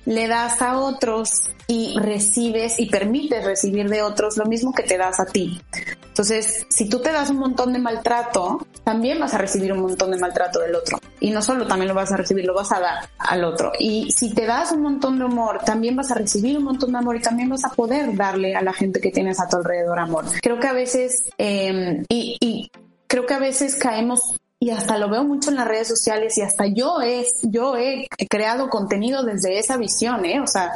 le 0.08 0.26
das 0.26 0.62
a 0.62 0.78
otros 0.78 1.50
y 1.66 1.94
recibes 1.98 2.80
y 2.80 2.86
permites 2.86 3.44
recibir 3.44 3.90
de 3.90 4.02
otros 4.02 4.38
lo 4.38 4.46
mismo 4.46 4.72
que 4.72 4.82
te 4.82 4.96
das 4.96 5.20
a 5.20 5.26
ti. 5.26 5.60
Entonces, 6.06 6.66
si 6.70 6.88
tú 6.88 7.00
te 7.00 7.12
das 7.12 7.28
un 7.28 7.36
montón 7.36 7.74
de 7.74 7.78
maltrato, 7.78 8.66
también 8.84 9.20
vas 9.20 9.34
a 9.34 9.38
recibir 9.38 9.70
un 9.74 9.82
montón 9.82 10.10
de 10.10 10.16
maltrato 10.16 10.60
del 10.60 10.74
otro. 10.74 10.98
Y 11.20 11.30
no 11.30 11.42
solo 11.42 11.66
también 11.66 11.88
lo 11.88 11.94
vas 11.94 12.10
a 12.10 12.16
recibir, 12.16 12.46
lo 12.46 12.54
vas 12.54 12.72
a 12.72 12.80
dar 12.80 13.10
al 13.18 13.44
otro. 13.44 13.70
Y 13.78 14.10
si 14.10 14.32
te 14.32 14.46
das 14.46 14.72
un 14.72 14.80
montón 14.80 15.18
de 15.18 15.26
amor, 15.26 15.60
también 15.66 15.94
vas 15.94 16.10
a 16.10 16.14
recibir 16.14 16.56
un 16.56 16.64
montón 16.64 16.92
de 16.92 16.98
amor 16.98 17.16
y 17.16 17.20
también 17.20 17.50
vas 17.50 17.66
a 17.66 17.68
poder 17.68 18.16
darle 18.16 18.56
a 18.56 18.62
la 18.62 18.72
gente 18.72 19.00
que 19.00 19.10
tienes 19.10 19.38
a 19.40 19.46
tu 19.46 19.58
alrededor 19.58 19.98
amor. 19.98 20.24
Creo 20.40 20.58
que 20.58 20.68
a 20.68 20.72
veces, 20.72 21.28
eh, 21.36 22.02
y, 22.08 22.70
creo 23.06 23.26
que 23.26 23.34
a 23.34 23.38
veces 23.38 23.76
caemos 23.76 24.22
y 24.60 24.70
hasta 24.70 24.98
lo 24.98 25.08
veo 25.08 25.22
mucho 25.22 25.50
en 25.50 25.56
las 25.56 25.68
redes 25.68 25.88
sociales 25.88 26.36
y 26.36 26.42
hasta 26.42 26.66
yo 26.66 27.00
es 27.00 27.40
yo 27.42 27.76
he 27.76 28.08
creado 28.28 28.68
contenido 28.68 29.22
desde 29.22 29.58
esa 29.58 29.76
visión, 29.76 30.24
¿eh? 30.24 30.40
O 30.40 30.46
sea, 30.46 30.72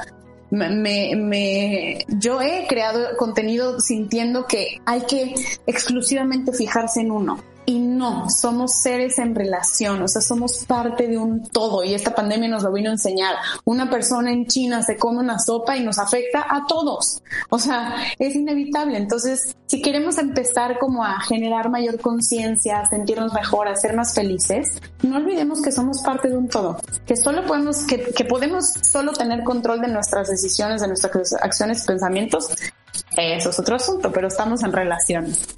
me, 0.50 1.16
me, 1.16 2.04
yo 2.08 2.40
he 2.40 2.66
creado 2.68 3.16
contenido 3.16 3.80
sintiendo 3.80 4.46
que 4.46 4.78
hay 4.84 5.00
que 5.02 5.34
exclusivamente 5.66 6.52
fijarse 6.52 7.00
en 7.00 7.10
uno. 7.10 7.42
Y 7.64 7.79
no, 7.79 8.29
somos 8.29 8.81
seres 8.83 9.18
en 9.18 9.35
relación, 9.35 10.03
o 10.03 10.09
sea, 10.09 10.20
somos 10.20 10.64
parte 10.66 11.07
de 11.07 11.16
un 11.16 11.46
todo 11.48 11.85
y 11.85 11.94
esta 11.94 12.14
pandemia 12.14 12.48
nos 12.48 12.62
lo 12.62 12.72
vino 12.72 12.90
a 12.90 12.92
enseñar. 12.92 13.37
Una 13.64 13.88
persona 13.88 14.33
en 14.33 14.46
China 14.46 14.83
se 14.83 14.96
come 14.96 15.20
una 15.20 15.38
sopa 15.38 15.77
y 15.77 15.85
nos 15.85 15.98
afecta 15.98 16.44
a 16.48 16.66
todos, 16.66 17.22
o 17.51 17.59
sea, 17.59 17.94
es 18.18 18.35
inevitable. 18.35 18.98
Entonces, 18.98 19.57
si 19.66 19.81
queremos 19.81 20.18
empezar 20.18 20.79
como 20.79 21.05
a 21.05 21.20
generar 21.20 21.70
mayor 21.70 22.01
conciencia, 22.01 22.81
a 22.81 22.88
sentirnos 22.88 23.33
mejor, 23.33 23.68
a 23.68 23.77
ser 23.77 23.94
más 23.94 24.14
felices, 24.14 24.81
no 25.03 25.16
olvidemos 25.16 25.62
que 25.62 25.72
somos 25.72 26.03
parte 26.03 26.29
de 26.29 26.37
un 26.37 26.48
todo, 26.48 26.79
que 27.07 27.16
solo 27.16 27.44
podemos, 27.46 27.85
que, 27.85 28.12
que 28.12 28.25
podemos 28.25 28.66
solo 28.83 29.12
tener 29.12 29.44
control 29.44 29.81
de 29.81 29.88
nuestras 29.88 30.29
decisiones, 30.29 30.81
de 30.81 30.88
nuestras 30.88 31.33
acciones 31.35 31.85
pensamientos. 31.85 32.55
Eso 33.16 33.51
es 33.51 33.59
otro 33.59 33.77
asunto, 33.77 34.11
pero 34.12 34.29
estamos 34.29 34.62
en 34.62 34.72
relaciones. 34.72 35.48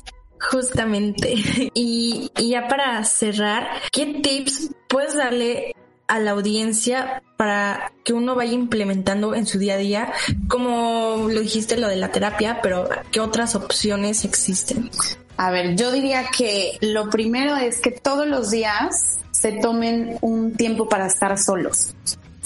Justamente. 0.50 1.34
Y, 1.74 2.30
ya 2.36 2.68
para 2.68 3.02
cerrar, 3.04 3.68
¿qué 3.90 4.06
tips 4.06 4.70
puedes 4.88 5.14
darle 5.14 5.74
a 6.06 6.20
la 6.20 6.32
audiencia 6.32 7.22
para 7.36 7.92
que 8.04 8.12
uno 8.12 8.34
vaya 8.34 8.52
implementando 8.52 9.34
en 9.34 9.46
su 9.46 9.58
día 9.58 9.74
a 9.74 9.78
día, 9.78 10.12
como 10.48 11.28
lo 11.28 11.40
dijiste 11.40 11.76
lo 11.76 11.88
de 11.88 11.96
la 11.96 12.12
terapia, 12.12 12.60
pero 12.62 12.88
qué 13.10 13.20
otras 13.20 13.54
opciones 13.54 14.24
existen? 14.24 14.90
A 15.36 15.50
ver, 15.50 15.74
yo 15.76 15.90
diría 15.90 16.26
que 16.36 16.78
lo 16.80 17.10
primero 17.10 17.56
es 17.56 17.80
que 17.80 17.90
todos 17.90 18.26
los 18.26 18.50
días 18.50 19.18
se 19.32 19.52
tomen 19.52 20.18
un 20.20 20.52
tiempo 20.52 20.88
para 20.88 21.06
estar 21.06 21.36
solos. 21.38 21.94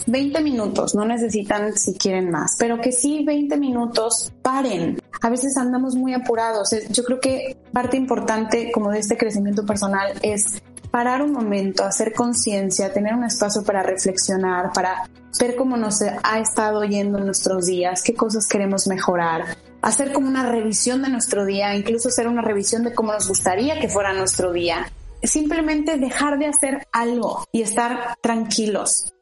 20 0.06 0.40
minutos, 0.40 0.94
no 0.94 1.04
necesitan 1.04 1.74
si 1.74 1.94
quieren 1.94 2.30
más, 2.30 2.56
pero 2.58 2.80
que 2.80 2.92
sí 2.92 3.24
20 3.24 3.56
minutos 3.56 4.32
paren. 4.42 5.00
A 5.20 5.30
veces 5.30 5.56
andamos 5.56 5.96
muy 5.96 6.14
apurados. 6.14 6.70
Yo 6.90 7.02
creo 7.04 7.20
que 7.20 7.56
parte 7.72 7.96
importante 7.96 8.70
como 8.72 8.90
de 8.90 9.00
este 9.00 9.16
crecimiento 9.16 9.66
personal 9.66 10.12
es 10.22 10.62
parar 10.90 11.22
un 11.22 11.32
momento, 11.32 11.84
hacer 11.84 12.12
conciencia, 12.14 12.92
tener 12.92 13.14
un 13.14 13.24
espacio 13.24 13.62
para 13.62 13.82
reflexionar, 13.82 14.72
para 14.72 15.08
ver 15.38 15.56
cómo 15.56 15.76
nos 15.76 16.00
ha 16.02 16.38
estado 16.38 16.82
yendo 16.84 17.18
en 17.18 17.26
nuestros 17.26 17.66
días, 17.66 18.02
qué 18.02 18.14
cosas 18.14 18.46
queremos 18.46 18.87
mejorar, 18.87 19.56
hacer 19.82 20.12
como 20.12 20.28
una 20.28 20.48
revisión 20.48 21.02
de 21.02 21.11
nuestro 21.11 21.44
día, 21.44 21.74
incluso 21.76 22.08
hacer 22.08 22.26
una 22.26 22.42
revisión 22.42 22.82
de 22.82 22.94
cómo 22.94 23.12
nos 23.12 23.28
gustaría 23.28 23.78
que 23.80 23.88
fuera 23.88 24.12
nuestro 24.12 24.52
día. 24.52 24.90
Simplemente 25.22 25.98
dejar 25.98 26.38
de 26.38 26.46
hacer 26.46 26.87
algo 26.92 27.44
y 27.52 27.62
estar 27.62 28.16
tranquilos 28.20 29.12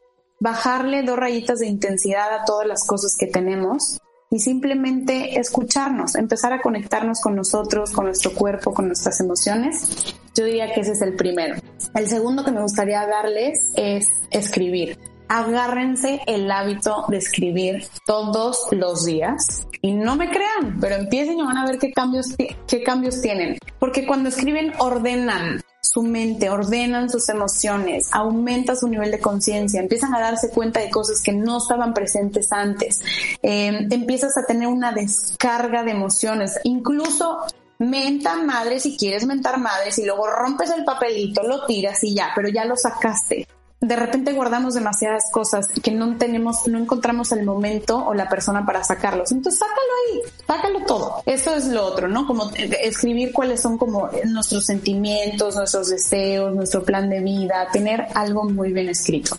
bajarle 0.41 1.03
dos 1.03 1.19
rayitas 1.19 1.59
de 1.59 1.67
intensidad 1.67 2.33
a 2.35 2.45
todas 2.45 2.67
las 2.67 2.87
cosas 2.87 3.17
que 3.19 3.27
tenemos 3.27 3.99
y 4.31 4.41
simplemente 4.41 5.39
escucharnos, 5.39 6.17
empezar 6.17 6.53
a 6.53 6.61
conectarnos 6.61 7.21
con 7.21 7.37
nosotros, 7.37 7.93
con 7.93 8.07
nuestro 8.07 8.33
cuerpo, 8.33 8.75
con 8.75 8.89
nuestras 8.89 9.21
emociones. 9.21 10.15
Yo 10.35 10.45
diría 10.45 10.73
que 10.73 10.81
ese 10.81 10.93
es 10.93 11.03
el 11.03 11.15
primero. 11.15 11.57
El 11.95 12.09
segundo 12.09 12.45
que 12.45 12.53
me 12.53 12.61
gustaría 12.61 13.07
darles 13.07 13.59
es 13.77 14.09
escribir. 14.31 14.99
Agárrense 15.29 16.21
el 16.27 16.51
hábito 16.51 17.05
de 17.09 17.17
escribir 17.17 17.85
todos 18.05 18.69
los 18.71 19.05
días 19.05 19.67
y 19.83 19.93
no 19.93 20.15
me 20.17 20.31
crean, 20.31 20.79
pero 20.81 20.97
empiecen 20.97 21.39
y 21.39 21.43
van 21.43 21.57
a 21.57 21.67
ver 21.67 21.79
qué 21.79 21.93
cambios, 21.93 22.27
qué 22.37 22.83
cambios 22.85 23.21
tienen. 23.21 23.59
Porque 23.81 24.07
cuando 24.07 24.29
escriben 24.29 24.73
ordenan, 24.79 25.61
su 25.91 26.03
mente, 26.03 26.51
ordenan 26.51 27.09
sus 27.11 27.29
emociones, 27.29 28.09
aumenta 28.13 28.77
su 28.77 28.89
nivel 28.89 29.11
de 29.11 29.21
conciencia, 29.21 29.81
empiezan 29.81 30.15
a 30.15 30.21
darse 30.21 30.51
cuenta 30.51 30.81
de 30.81 30.91
cosas 30.91 31.23
que 31.23 31.33
no 31.33 31.59
estaban 31.59 31.95
presentes 31.95 32.53
antes, 32.53 33.01
eh, 33.43 33.87
empiezas 33.91 34.37
a 34.37 34.45
tener 34.47 34.69
una 34.69 34.93
descarga 34.93 35.83
de 35.83 35.93
emociones, 35.93 36.59
incluso 36.65 37.39
menta 37.79 38.37
madre 38.37 38.81
si 38.81 38.97
quieres 38.97 39.27
mentar 39.27 39.59
madres 39.59 39.99
y 39.99 40.05
luego 40.05 40.27
rompes 40.29 40.71
el 40.71 40.85
papelito, 40.85 41.43
lo 41.43 41.67
tiras 41.67 42.03
y 42.05 42.15
ya, 42.15 42.31
pero 42.35 42.49
ya 42.49 42.65
lo 42.65 42.77
sacaste 42.77 43.47
de 43.81 43.95
repente 43.95 44.33
guardamos 44.33 44.75
demasiadas 44.75 45.25
cosas 45.31 45.67
que 45.83 45.91
no 45.91 46.17
tenemos, 46.17 46.67
no 46.67 46.79
encontramos 46.79 47.33
el 47.33 47.45
momento 47.45 48.05
o 48.07 48.15
la 48.15 48.29
persona 48.29 48.65
para 48.65 48.83
sacarlos. 48.83 49.33
Entonces 49.33 49.61
sácalo 49.61 49.81
ahí, 50.03 50.33
sácalo 50.47 50.81
todo. 50.87 51.23
Eso 51.27 51.55
es 51.55 51.67
lo 51.67 51.85
otro, 51.85 52.09
¿no? 52.09 52.27
Como 52.27 52.51
escribir 52.55 53.33
cuáles 53.33 53.61
son 53.61 53.77
como 53.77 54.09
nuestros 54.25 54.65
sentimientos, 54.65 55.57
nuestros 55.57 55.91
deseos, 55.91 56.55
nuestro 56.55 56.83
plan 56.85 57.11
de 57.11 57.21
vida, 57.21 57.69
tener 57.71 58.07
algo 58.15 58.45
muy 58.45 58.73
bien 58.73 58.89
escrito. 58.89 59.39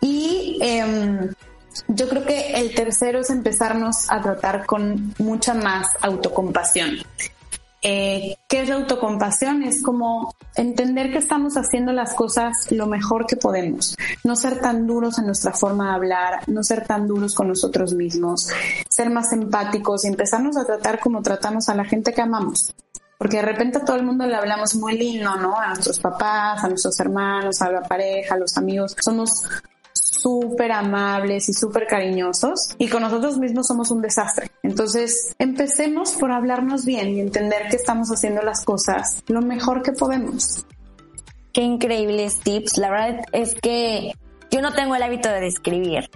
Y 0.00 0.58
em, 0.62 1.32
yo 1.88 2.08
creo 2.08 2.24
que 2.24 2.52
el 2.52 2.74
tercero 2.74 3.20
es 3.20 3.30
empezarnos 3.30 4.10
a 4.10 4.22
tratar 4.22 4.64
con 4.64 5.14
mucha 5.18 5.52
más 5.52 5.88
autocompasión. 6.00 6.98
Eh, 7.82 8.36
¿Qué 8.48 8.62
es 8.62 8.68
la 8.68 8.76
autocompasión? 8.76 9.62
Es 9.62 9.82
como 9.82 10.34
entender 10.56 11.12
que 11.12 11.18
estamos 11.18 11.56
haciendo 11.56 11.92
las 11.92 12.14
cosas 12.14 12.52
lo 12.70 12.86
mejor 12.86 13.26
que 13.26 13.36
podemos, 13.36 13.96
no 14.24 14.34
ser 14.34 14.60
tan 14.60 14.86
duros 14.86 15.18
en 15.18 15.26
nuestra 15.26 15.52
forma 15.52 15.90
de 15.90 15.94
hablar, 15.94 16.48
no 16.48 16.64
ser 16.64 16.86
tan 16.86 17.06
duros 17.06 17.34
con 17.34 17.48
nosotros 17.48 17.94
mismos, 17.94 18.48
ser 18.90 19.10
más 19.10 19.32
empáticos 19.32 20.04
y 20.04 20.08
empezarnos 20.08 20.56
a 20.56 20.64
tratar 20.64 20.98
como 20.98 21.22
tratamos 21.22 21.68
a 21.68 21.74
la 21.74 21.84
gente 21.84 22.12
que 22.12 22.22
amamos. 22.22 22.74
Porque 23.16 23.38
de 23.38 23.42
repente 23.42 23.78
a 23.78 23.84
todo 23.84 23.96
el 23.96 24.04
mundo 24.04 24.26
le 24.26 24.36
hablamos 24.36 24.76
muy 24.76 24.96
lindo, 24.96 25.34
¿no? 25.36 25.58
A 25.58 25.68
nuestros 25.68 25.98
papás, 25.98 26.62
a 26.62 26.68
nuestros 26.68 26.98
hermanos, 27.00 27.60
a 27.60 27.70
la 27.70 27.82
pareja, 27.82 28.34
a 28.34 28.38
los 28.38 28.56
amigos. 28.56 28.94
Somos 29.00 29.42
súper 30.20 30.72
amables 30.72 31.48
y 31.48 31.52
súper 31.52 31.86
cariñosos 31.86 32.74
y 32.78 32.88
con 32.88 33.02
nosotros 33.02 33.38
mismos 33.38 33.66
somos 33.66 33.90
un 33.90 34.02
desastre. 34.02 34.50
Entonces, 34.62 35.34
empecemos 35.38 36.12
por 36.12 36.32
hablarnos 36.32 36.84
bien 36.84 37.08
y 37.10 37.20
entender 37.20 37.68
que 37.70 37.76
estamos 37.76 38.08
haciendo 38.10 38.42
las 38.42 38.64
cosas 38.64 39.22
lo 39.28 39.40
mejor 39.40 39.82
que 39.82 39.92
podemos. 39.92 40.64
Qué 41.52 41.62
increíbles 41.62 42.40
tips. 42.40 42.78
La 42.78 42.90
verdad 42.90 43.20
es 43.32 43.54
que 43.54 44.12
yo 44.50 44.62
no 44.62 44.72
tengo 44.72 44.94
el 44.94 45.02
hábito 45.02 45.28
de 45.28 45.40
describir, 45.40 46.10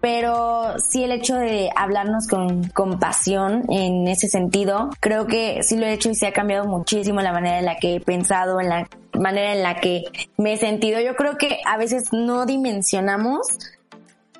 pero 0.00 0.78
sí 0.78 1.02
el 1.02 1.12
hecho 1.12 1.36
de 1.36 1.70
hablarnos 1.74 2.26
con 2.28 2.64
compasión 2.68 3.64
en 3.70 4.06
ese 4.06 4.28
sentido, 4.28 4.90
creo 5.00 5.26
que 5.26 5.62
sí 5.62 5.76
lo 5.76 5.86
he 5.86 5.94
hecho 5.94 6.10
y 6.10 6.14
se 6.14 6.26
ha 6.26 6.32
cambiado 6.32 6.66
muchísimo 6.66 7.22
la 7.22 7.32
manera 7.32 7.58
en 7.58 7.64
la 7.64 7.76
que 7.76 7.94
he 7.94 8.00
pensado, 8.00 8.60
en 8.60 8.68
la 8.68 8.88
manera 9.14 9.52
en 9.52 9.62
la 9.62 9.76
que 9.76 10.04
me 10.36 10.54
he 10.54 10.56
sentido. 10.56 11.00
Yo 11.00 11.14
creo 11.16 11.36
que 11.36 11.60
a 11.66 11.76
veces 11.76 12.12
no 12.12 12.46
dimensionamos 12.46 13.46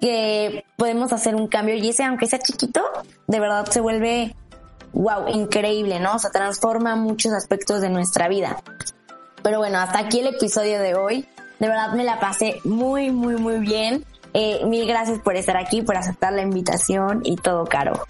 que 0.00 0.64
podemos 0.76 1.12
hacer 1.12 1.34
un 1.34 1.48
cambio 1.48 1.74
y 1.76 1.88
ese, 1.88 2.04
aunque 2.04 2.26
sea 2.26 2.38
chiquito, 2.38 2.82
de 3.26 3.40
verdad 3.40 3.66
se 3.66 3.80
vuelve, 3.80 4.34
wow, 4.92 5.28
increíble, 5.28 6.00
¿no? 6.00 6.16
O 6.16 6.18
sea, 6.18 6.30
transforma 6.30 6.96
muchos 6.96 7.32
aspectos 7.32 7.80
de 7.80 7.90
nuestra 7.90 8.28
vida. 8.28 8.62
Pero 9.42 9.58
bueno, 9.58 9.78
hasta 9.78 9.98
aquí 9.98 10.20
el 10.20 10.28
episodio 10.28 10.80
de 10.80 10.94
hoy. 10.94 11.26
De 11.58 11.68
verdad 11.68 11.92
me 11.92 12.04
la 12.04 12.18
pasé 12.18 12.60
muy, 12.64 13.10
muy, 13.10 13.36
muy 13.36 13.58
bien. 13.58 14.04
Eh, 14.32 14.64
mil 14.66 14.86
gracias 14.86 15.20
por 15.20 15.36
estar 15.36 15.56
aquí, 15.56 15.82
por 15.82 15.96
aceptar 15.96 16.32
la 16.32 16.42
invitación 16.42 17.20
y 17.24 17.36
todo, 17.36 17.64
Caro. 17.64 18.04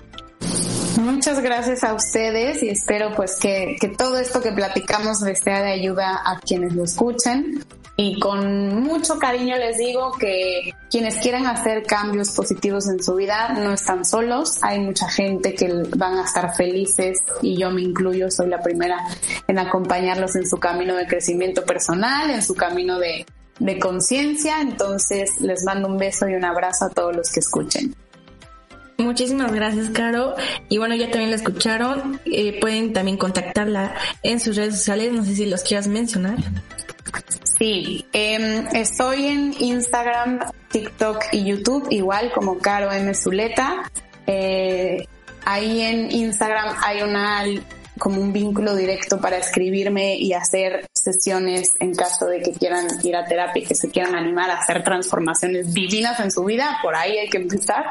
Muchas 1.01 1.41
gracias 1.41 1.83
a 1.83 1.95
ustedes 1.95 2.63
y 2.63 2.69
espero 2.69 3.13
pues 3.17 3.37
que, 3.41 3.77
que 3.81 3.89
todo 3.89 4.19
esto 4.19 4.41
que 4.41 4.53
platicamos 4.53 5.21
les 5.23 5.41
sea 5.41 5.63
de 5.63 5.73
ayuda 5.73 6.23
a 6.25 6.39
quienes 6.41 6.75
lo 6.75 6.85
escuchen. 6.85 7.65
Y 7.97 8.19
con 8.19 8.83
mucho 8.83 9.19
cariño 9.19 9.57
les 9.57 9.79
digo 9.79 10.13
que 10.13 10.73
quienes 10.91 11.17
quieran 11.17 11.47
hacer 11.47 11.85
cambios 11.85 12.31
positivos 12.31 12.89
en 12.89 13.03
su 13.03 13.15
vida 13.15 13.55
no 13.55 13.73
están 13.73 14.05
solos. 14.05 14.59
Hay 14.63 14.81
mucha 14.81 15.09
gente 15.09 15.55
que 15.55 15.73
van 15.97 16.19
a 16.19 16.25
estar 16.25 16.55
felices 16.57 17.19
y 17.41 17.57
yo 17.57 17.71
me 17.71 17.83
incluyo, 17.83 18.31
soy 18.31 18.49
la 18.49 18.61
primera 18.61 18.99
en 19.47 19.59
acompañarlos 19.59 20.35
en 20.35 20.47
su 20.49 20.59
camino 20.59 20.97
de 20.97 21.07
crecimiento 21.07 21.65
personal, 21.65 22.31
en 22.31 22.43
su 22.43 22.55
camino 22.55 22.99
de, 22.99 23.27
de 23.61 23.79
conciencia. 23.79 24.61
Entonces 24.61 25.41
les 25.41 25.65
mando 25.65 25.87
un 25.87 25.97
beso 25.97 26.29
y 26.29 26.35
un 26.35 26.45
abrazo 26.45 26.87
a 26.87 26.91
todos 26.91 27.15
los 27.15 27.31
que 27.31 27.41
escuchen. 27.41 27.95
Muchísimas 28.99 29.53
gracias, 29.53 29.91
Caro. 29.91 30.35
Y 30.69 30.79
bueno, 30.79 30.95
ya 30.95 31.11
también 31.11 31.31
la 31.31 31.37
escucharon. 31.37 32.21
Eh, 32.27 32.59
pueden 32.61 32.93
también 32.93 33.17
contactarla 33.17 33.95
en 34.23 34.41
sus 34.41 34.57
redes 34.57 34.77
sociales. 34.77 35.13
No 35.13 35.25
sé 35.25 35.35
si 35.35 35.47
los 35.47 35.63
quieras 35.63 35.89
mencionar. 35.89 36.37
Sí, 37.59 38.05
eh, 38.13 38.65
estoy 38.73 39.27
en 39.27 39.55
Instagram, 39.59 40.41
TikTok 40.71 41.25
y 41.33 41.45
YouTube, 41.45 41.87
igual 41.91 42.33
como 42.33 42.59
Caro 42.59 42.93
M. 42.93 43.15
Zuleta. 43.15 43.91
Eh, 44.27 45.07
ahí 45.45 45.83
en 45.83 46.11
Instagram 46.11 46.77
hay 46.83 47.03
una 47.03 47.45
como 47.99 48.21
un 48.21 48.33
vínculo 48.33 48.75
directo 48.75 49.21
para 49.21 49.39
escribirme 49.39 50.17
y 50.17 50.33
hacer 50.33 50.87
sesiones 50.93 51.73
en 51.79 51.95
caso 51.95 52.27
de 52.27 52.41
que 52.43 52.53
quieran 52.53 52.87
ir 53.03 53.15
a 53.15 53.25
terapia 53.25 53.63
y 53.63 53.67
que 53.67 53.75
se 53.75 53.89
quieran 53.89 54.17
animar 54.17 54.51
a 54.51 54.59
hacer 54.59 54.83
transformaciones 54.83 55.73
divinas 55.73 56.19
en 56.21 56.31
su 56.31 56.45
vida, 56.45 56.79
por 56.83 56.97
ahí 56.97 57.19
hay 57.19 57.29
que 57.29 57.39
empezar. 57.39 57.85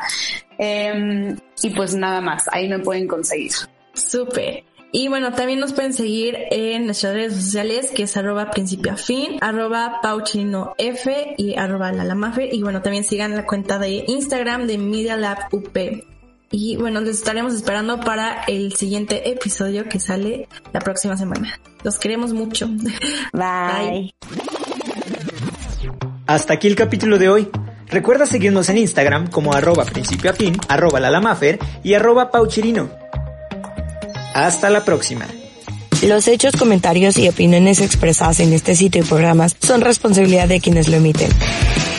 Em, 0.63 1.36
y 1.62 1.69
pues 1.71 1.93
nada 1.93 2.21
más, 2.21 2.45
ahí 2.54 2.69
me 2.69 2.80
pueden 2.80 3.06
conseguir. 3.08 3.52
Súper. 3.93 4.63
Y 4.93 5.08
bueno, 5.08 5.34
también 5.34 5.60
nos 5.60 5.73
pueden 5.73 5.91
seguir 5.91 6.38
en 6.52 6.86
nuestras 6.86 7.15
redes 7.15 7.36
sociales, 7.36 7.91
que 7.93 8.04
es 8.04 8.15
arroba 8.15 8.52
principio 8.52 8.95
fin, 8.95 9.39
arroba 9.41 9.99
pauchinof 10.02 10.78
y 11.38 11.56
arroba 11.56 11.91
lalamafe. 11.91 12.47
Y 12.52 12.62
bueno, 12.62 12.82
también 12.82 13.04
sigan 13.04 13.36
la 13.36 13.45
cuenta 13.45 13.78
de 13.80 14.06
Instagram 14.08 14.67
de 14.67 14.78
Media 14.78 15.17
Lab 15.17 15.49
UP. 15.52 15.78
Y 16.52 16.76
bueno, 16.78 17.02
les 17.02 17.17
estaremos 17.17 17.54
esperando 17.56 17.99
para 17.99 18.43
el 18.43 18.73
siguiente 18.76 19.32
episodio 19.32 19.89
que 19.89 19.99
sale 19.99 20.47
la 20.71 20.80
próxima 20.80 21.17
semana. 21.17 21.60
Los 21.84 21.97
queremos 21.97 22.32
mucho. 22.32 22.69
Bye. 23.34 24.13
Hasta 26.28 26.54
aquí 26.54 26.67
el 26.67 26.76
capítulo 26.76 27.17
de 27.17 27.30
hoy. 27.30 27.49
Recuerda 27.93 28.25
seguirnos 28.25 28.69
en 28.69 28.79
Instagram 28.79 29.27
como 29.27 29.53
arroba 29.53 29.86
principio 29.86 30.32
a 30.32 30.34
fin, 30.34 30.58
arroba 30.67 30.99
lalamafer 30.99 31.60
y 31.84 31.93
arroba 31.93 32.32
pauchirino. 32.32 32.89
Hasta 34.34 34.71
la 34.71 34.84
próxima. 34.84 35.27
Los 36.01 36.27
hechos, 36.27 36.56
comentarios 36.56 37.19
y 37.19 37.29
opiniones 37.29 37.82
expresadas 37.82 38.39
en 38.39 38.51
este 38.51 38.75
sitio 38.75 39.03
y 39.03 39.06
programas 39.06 39.56
son 39.62 39.82
responsabilidad 39.82 40.47
de 40.47 40.60
quienes 40.60 40.89
lo 40.89 40.97
emiten. 40.97 41.29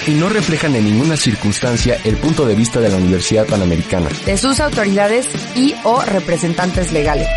Y 0.08 0.10
no 0.10 0.28
reflejan 0.28 0.74
en 0.74 0.84
ninguna 0.84 1.16
circunstancia 1.16 1.96
el 2.02 2.16
punto 2.16 2.44
de 2.44 2.56
vista 2.56 2.80
de 2.80 2.88
la 2.88 2.96
Universidad 2.96 3.46
Panamericana. 3.46 4.08
De 4.26 4.36
sus 4.36 4.58
autoridades 4.58 5.28
y 5.54 5.76
o 5.84 6.02
representantes 6.02 6.90
legales. 6.90 7.28